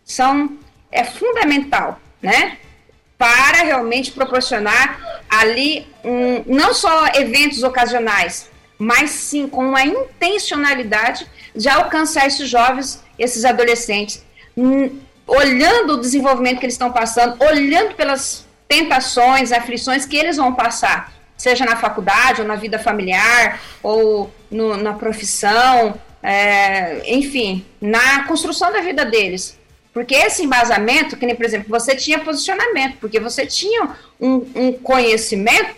[0.04, 0.58] são
[0.92, 2.58] é fundamental, né?
[3.18, 11.26] Para realmente proporcionar ali um, não só eventos ocasionais, mas sim com uma intencionalidade
[11.56, 14.26] de alcançar esses jovens, esses adolescentes,
[14.58, 20.56] hum, olhando o desenvolvimento que eles estão passando, olhando pelas tentações, aflições que eles vão
[20.56, 28.24] passar, seja na faculdade ou na vida familiar ou no, na profissão, é, enfim, na
[28.24, 29.60] construção da vida deles.
[29.94, 34.72] Porque esse embasamento, que nem, por exemplo, você tinha posicionamento, porque você tinha um, um
[34.72, 35.76] conhecimento,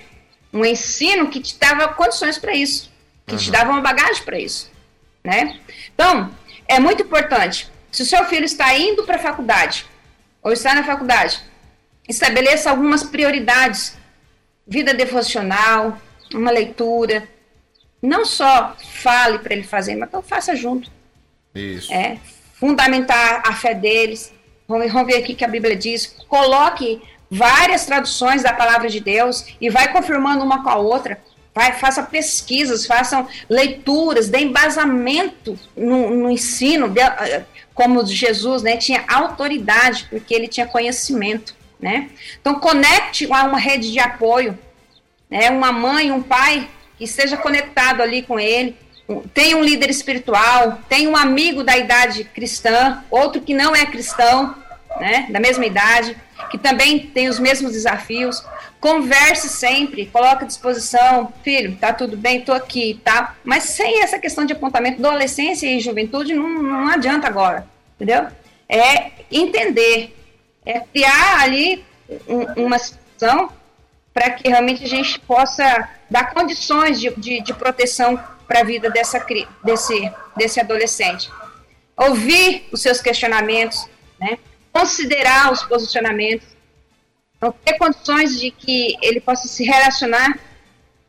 [0.53, 2.93] um ensino que te dava condições para isso,
[3.25, 3.39] que uhum.
[3.39, 4.71] te dava uma bagagem para isso,
[5.23, 5.59] né?
[5.95, 6.29] Então,
[6.67, 7.67] é muito importante.
[7.91, 9.87] Se o seu filho está indo para a faculdade,
[10.43, 11.41] ou está na faculdade,
[12.07, 13.97] estabeleça algumas prioridades.
[14.67, 15.99] Vida devocional,
[16.33, 17.27] uma leitura.
[18.01, 20.91] Não só fale para ele fazer, mas então faça junto.
[21.55, 21.91] Isso.
[21.91, 22.17] É,
[22.53, 24.33] fundamentar a fé deles.
[24.67, 26.15] Vamos, vamos ver aqui que a Bíblia diz.
[26.27, 31.21] Coloque várias traduções da palavra de Deus e vai confirmando uma com a outra.
[31.53, 37.01] Vai, faça pesquisas, façam leituras, dê embasamento no, no ensino, de,
[37.75, 42.09] como Jesus né, tinha autoridade, porque ele tinha conhecimento né?
[42.39, 44.57] Então conecte a uma rede de apoio,
[45.29, 45.49] né?
[45.49, 46.67] Uma mãe, um pai
[46.97, 48.75] que esteja conectado ali com ele,
[49.33, 54.55] tem um líder espiritual, tem um amigo da idade cristã, outro que não é cristão,
[54.97, 55.27] né?
[55.29, 56.15] Da mesma idade,
[56.49, 58.41] que também tem os mesmos desafios.
[58.79, 63.35] Converse sempre, coloque à disposição, filho, tá tudo bem, tô aqui, tá?
[63.43, 68.27] Mas sem essa questão de apontamento, adolescência e juventude não, não adianta agora, entendeu?
[68.69, 70.15] É entender
[70.65, 71.83] é criar ali
[72.27, 73.51] um, uma situação
[74.13, 78.89] para que realmente a gente possa dar condições de, de, de proteção para a vida
[78.89, 79.25] dessa,
[79.63, 81.29] desse, desse adolescente.
[81.97, 83.87] Ouvir os seus questionamentos,
[84.19, 84.37] né?
[84.71, 86.47] considerar os posicionamentos,
[87.37, 90.39] então, ter condições de que ele possa se relacionar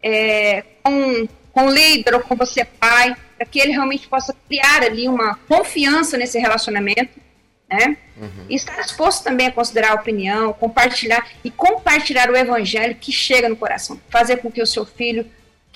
[0.03, 4.83] é, com, com o líder ou com você, pai, para que ele realmente possa criar
[4.83, 7.21] ali uma confiança nesse relacionamento,
[7.69, 7.97] né?
[8.17, 8.47] Uhum.
[8.49, 13.49] E estar disposto também a considerar a opinião, compartilhar e compartilhar o evangelho que chega
[13.49, 15.27] no coração, fazer com que o seu filho,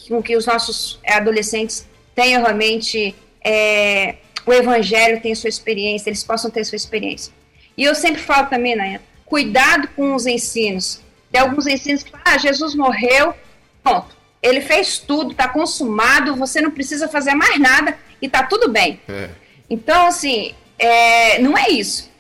[0.08, 3.14] com que os nossos é, adolescentes tenham realmente
[3.44, 4.16] é,
[4.46, 7.32] o evangelho, tenham sua experiência, eles possam ter sua experiência.
[7.76, 11.00] E eu sempre falo também, Nayana, cuidado com os ensinos.
[11.30, 13.34] Tem alguns ensinos que falam, ah, Jesus morreu,
[13.82, 14.16] pronto.
[14.42, 19.00] Ele fez tudo, está consumado, você não precisa fazer mais nada e está tudo bem.
[19.08, 19.28] É.
[19.68, 22.10] Então, assim, é, não é isso,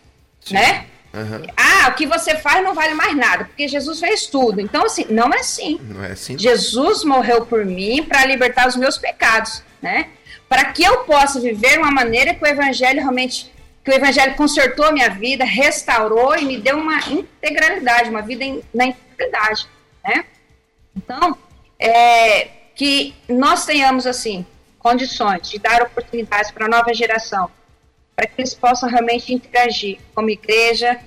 [0.40, 0.54] Sim.
[0.54, 0.86] né?
[1.12, 1.42] Uhum.
[1.56, 4.60] Ah, o que você faz não vale mais nada, porque Jesus fez tudo.
[4.60, 5.80] Então, assim, não é assim.
[5.82, 6.38] Não é assim.
[6.38, 10.08] Jesus morreu por mim para libertar os meus pecados, né?
[10.48, 13.50] Para que eu possa viver uma maneira que o evangelho realmente
[13.88, 18.44] que o Evangelho consertou a minha vida, restaurou e me deu uma integralidade, uma vida
[18.44, 19.66] in, na integridade,
[20.04, 20.26] né?
[20.94, 21.38] Então,
[21.78, 24.44] é, que nós tenhamos, assim,
[24.78, 27.50] condições de dar oportunidades para a nova geração,
[28.18, 30.98] para que eles possam realmente interagir como igreja,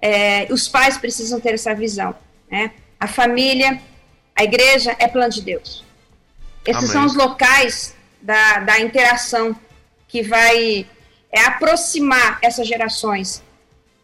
[0.00, 2.14] é, os pais precisam ter essa visão,
[2.50, 2.70] né?
[2.98, 3.78] A família,
[4.34, 5.84] a igreja é plano de Deus.
[6.64, 6.92] Esses Amém.
[6.92, 9.54] são os locais da, da interação
[10.08, 10.86] que vai
[11.30, 13.42] é aproximar essas gerações.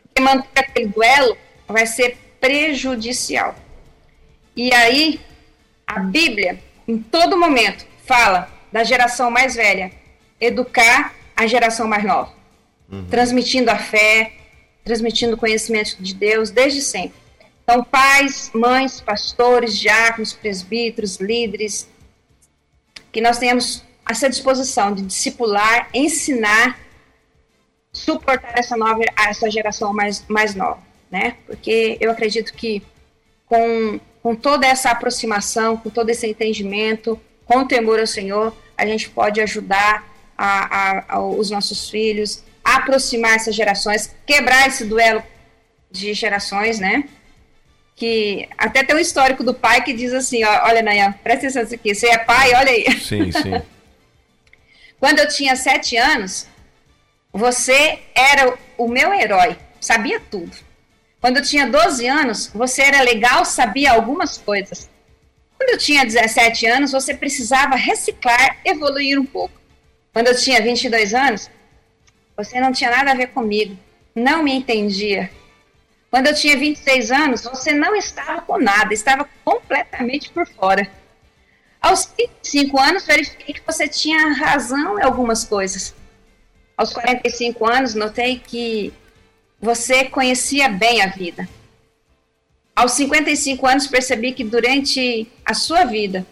[0.02, 3.54] Porque manter aquele duelo vai ser prejudicial.
[4.54, 5.18] E aí,
[5.86, 9.90] a Bíblia, em todo momento, fala da geração mais velha
[10.38, 12.39] educar a geração mais nova,
[12.90, 13.06] uhum.
[13.06, 14.32] transmitindo a fé,
[14.84, 17.18] transmitindo o conhecimento de Deus desde sempre.
[17.62, 21.88] Então, pais, mães, pastores, diáconos, presbíteros, líderes,
[23.12, 26.78] que nós tenhamos essa disposição de discipular, ensinar
[27.92, 30.80] suportar essa nova essa geração mais mais nova,
[31.10, 31.36] né?
[31.46, 32.82] Porque eu acredito que
[33.46, 38.84] com com toda essa aproximação, com todo esse entendimento, com o temor ao Senhor, a
[38.84, 45.22] gente pode ajudar a, a, a, os nossos filhos aproximar essas gerações, quebrar esse duelo
[45.90, 47.04] de gerações, né?
[47.96, 51.62] Que até tem um histórico do pai que diz assim: ó, olha, Nayan, presta atenção
[51.62, 53.00] aqui, você é pai, olha aí.
[53.00, 53.62] Sim, sim.
[54.98, 56.46] Quando eu tinha sete anos,
[57.32, 60.54] você era o meu herói, sabia tudo.
[61.20, 64.88] Quando eu tinha 12 anos, você era legal, sabia algumas coisas.
[65.56, 69.54] Quando eu tinha 17 anos, você precisava reciclar, evoluir um pouco.
[70.12, 71.50] Quando eu tinha 22 anos,
[72.44, 73.78] você não tinha nada a ver comigo,
[74.14, 75.30] não me entendia.
[76.10, 80.90] Quando eu tinha 26 anos, você não estava com nada, estava completamente por fora.
[81.80, 85.94] Aos 25 anos, verifiquei que você tinha razão em algumas coisas.
[86.76, 88.92] Aos 45 anos, notei que
[89.60, 91.48] você conhecia bem a vida.
[92.74, 96.26] Aos 55 anos, percebi que durante a sua vida,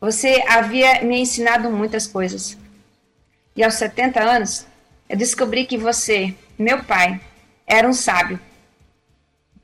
[0.00, 2.56] você havia me ensinado muitas coisas.
[3.54, 4.67] E aos 70 anos,
[5.08, 7.20] eu descobri que você, meu pai,
[7.66, 8.38] era um sábio.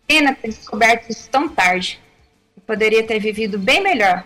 [0.07, 2.01] Pena ter descoberto isso tão tarde.
[2.57, 4.24] Eu poderia ter vivido bem melhor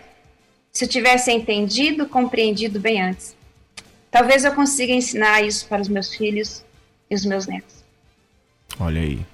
[0.71, 3.35] se eu tivesse entendido, compreendido bem antes.
[4.09, 6.63] Talvez eu consiga ensinar isso para os meus filhos
[7.09, 7.83] e os meus netos.
[8.79, 9.25] Olha aí.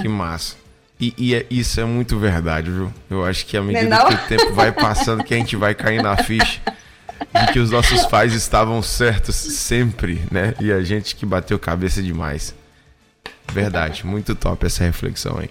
[0.00, 0.56] Que massa.
[1.00, 2.92] E, e é, isso é muito verdade, viu?
[3.08, 4.08] Eu acho que à medida não?
[4.08, 6.60] que o tempo vai passando, que a gente vai cair na ficha
[7.20, 10.54] de que os nossos pais estavam certos sempre, né?
[10.60, 12.54] E a gente que bateu cabeça demais.
[13.52, 15.50] Verdade, muito top essa reflexão aí.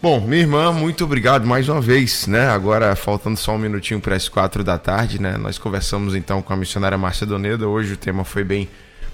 [0.00, 2.48] Bom, minha irmã, muito obrigado mais uma vez, né?
[2.48, 5.36] Agora, faltando só um minutinho para as quatro da tarde, né?
[5.36, 7.68] Nós conversamos então com a missionária Márcia Doneda.
[7.68, 8.68] Hoje o tema foi bem,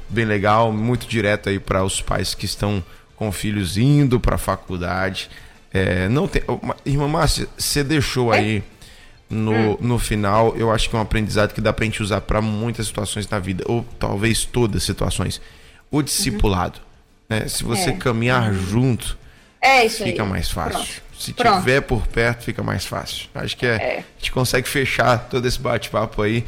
[0.09, 2.83] bem legal, muito direto aí para os pais que estão
[3.17, 5.29] com filhos indo para a faculdade.
[5.73, 6.43] É, não tem,
[6.87, 8.63] irmã Márcia, você deixou aí
[9.29, 9.77] no, hum.
[9.81, 12.41] no final, eu acho que é um aprendizado que dá para a gente usar para
[12.41, 15.41] muitas situações na vida, ou talvez todas as situações.
[15.91, 16.79] O discipulado,
[17.31, 17.39] uhum.
[17.39, 17.49] né?
[17.49, 17.93] Se você é.
[17.93, 18.55] caminhar uhum.
[18.55, 19.19] junto
[19.61, 20.29] é isso Fica aí.
[20.29, 20.79] mais fácil.
[20.79, 21.03] Pronto.
[21.19, 21.59] Se Pronto.
[21.59, 23.29] tiver por perto, fica mais fácil.
[23.35, 23.99] Acho que é, é.
[23.99, 26.45] a gente consegue fechar todo esse bate-papo aí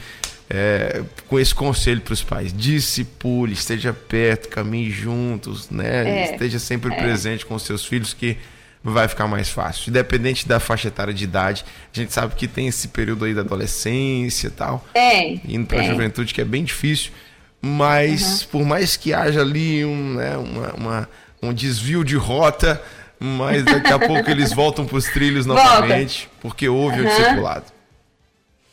[0.49, 2.53] é, com esse conselho para os pais.
[2.53, 6.22] Discipule, esteja perto, caminhe juntos, né?
[6.22, 6.33] É.
[6.33, 6.97] Esteja sempre é.
[6.97, 8.37] presente com os seus filhos que
[8.83, 9.91] vai ficar mais fácil.
[9.91, 11.64] Independente da faixa etária de idade,
[11.95, 14.85] a gente sabe que tem esse período aí da adolescência e tal.
[14.95, 15.35] É.
[15.47, 17.12] Indo para a juventude que é bem difícil.
[17.61, 18.49] Mas uhum.
[18.49, 21.09] por mais que haja ali um, né, uma, uma
[21.43, 22.83] um desvio de rota,
[23.18, 26.37] Mas daqui a pouco eles voltam para os trilhos novamente, Volta.
[26.41, 27.07] porque houve uhum.
[27.07, 27.66] o discipulado.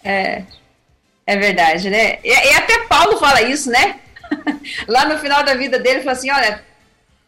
[0.04, 0.44] É,
[1.26, 2.20] é verdade, né?
[2.24, 4.00] E, e até Paulo fala isso, né?
[4.88, 6.64] Lá no final da vida dele, fala assim: olha,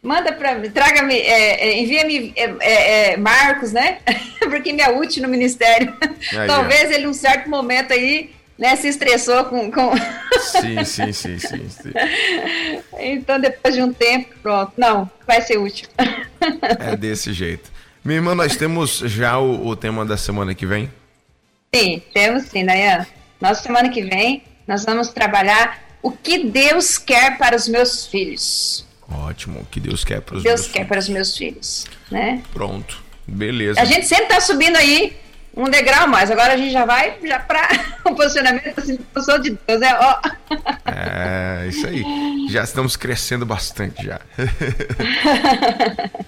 [0.02, 3.98] manda para mim, traga-me, é, é, envia-me é, é, é Marcos, né?
[4.40, 5.94] Porque me é útil no ministério.
[6.32, 9.70] Aí, Talvez ele, num certo momento aí, né, se estressou com.
[9.70, 9.92] com...
[10.40, 11.92] Sim, sim, sim, sim, sim,
[12.98, 14.72] Então, depois de um tempo, pronto.
[14.76, 15.88] Não, vai ser útil.
[16.78, 17.70] É desse jeito.
[18.02, 20.90] Minha irmã, nós temos já o, o tema da semana que vem?
[21.74, 23.06] Sim, temos sim, Dayan.
[23.40, 28.86] Nossa semana que vem, nós vamos trabalhar o que Deus quer para os meus filhos.
[29.10, 30.88] Ótimo, que Deus quer para os Deus meus quer filhos.
[30.88, 32.42] para os meus filhos, né?
[32.52, 33.80] Pronto, beleza.
[33.80, 35.16] A gente sempre está subindo aí
[35.56, 36.30] um degrau mais.
[36.30, 37.68] Agora a gente já vai já para
[38.04, 40.20] o posicionamento assim, posição de Deus, é ó.
[40.86, 42.04] É, isso aí.
[42.50, 44.20] Já estamos crescendo bastante já.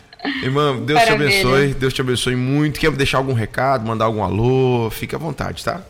[0.43, 1.31] Irmã, Deus Maravilha.
[1.31, 2.79] te abençoe, Deus te abençoe muito.
[2.79, 4.89] Quer deixar algum recado, mandar algum alô?
[4.91, 5.83] Fique à vontade, tá?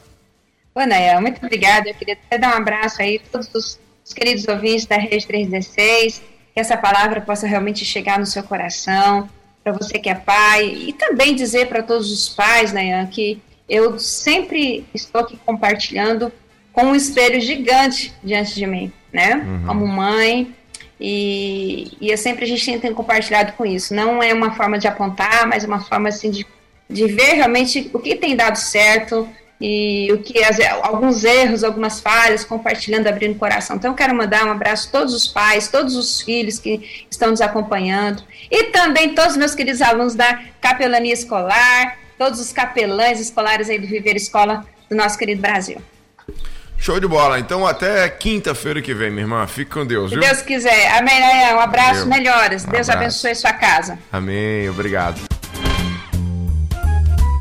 [0.75, 1.89] Ô, Nael, muito obrigada.
[1.89, 5.27] Eu queria até dar um abraço aí a todos os, os queridos ouvintes da Rede
[5.27, 6.23] 316.
[6.55, 9.29] Que essa palavra possa realmente chegar no seu coração
[9.63, 13.99] para você que é pai, e também dizer para todos os pais, né, que eu
[13.99, 16.33] sempre estou aqui compartilhando
[16.73, 19.67] com um espelho gigante diante de mim, né, uhum.
[19.67, 20.53] como mãe,
[21.05, 23.93] e, e eu sempre a gente tem compartilhado com isso.
[23.93, 26.47] Não é uma forma de apontar, mas uma forma assim de,
[26.89, 29.29] de ver realmente o que tem dado certo,
[29.65, 33.77] e o que as, alguns erros, algumas falhas, compartilhando, abrindo o coração.
[33.77, 37.31] Então, eu quero mandar um abraço a todos os pais, todos os filhos que estão
[37.31, 43.21] nos acompanhando e também todos os meus queridos alunos da capelania escolar, todos os capelães
[43.21, 45.81] escolares aí do Viver Escola do nosso querido Brasil.
[46.77, 47.39] Show de bola.
[47.39, 49.47] Então, até quinta-feira que vem, minha irmã.
[49.47, 50.25] Fique com Deus, Se viu?
[50.29, 50.91] Deus quiser.
[50.99, 51.23] Amém.
[51.55, 52.07] Um abraço, Valeu.
[52.09, 52.65] melhoras.
[52.65, 53.27] Um Deus abraço.
[53.29, 53.97] abençoe sua casa.
[54.11, 54.69] Amém.
[54.69, 55.42] Obrigado.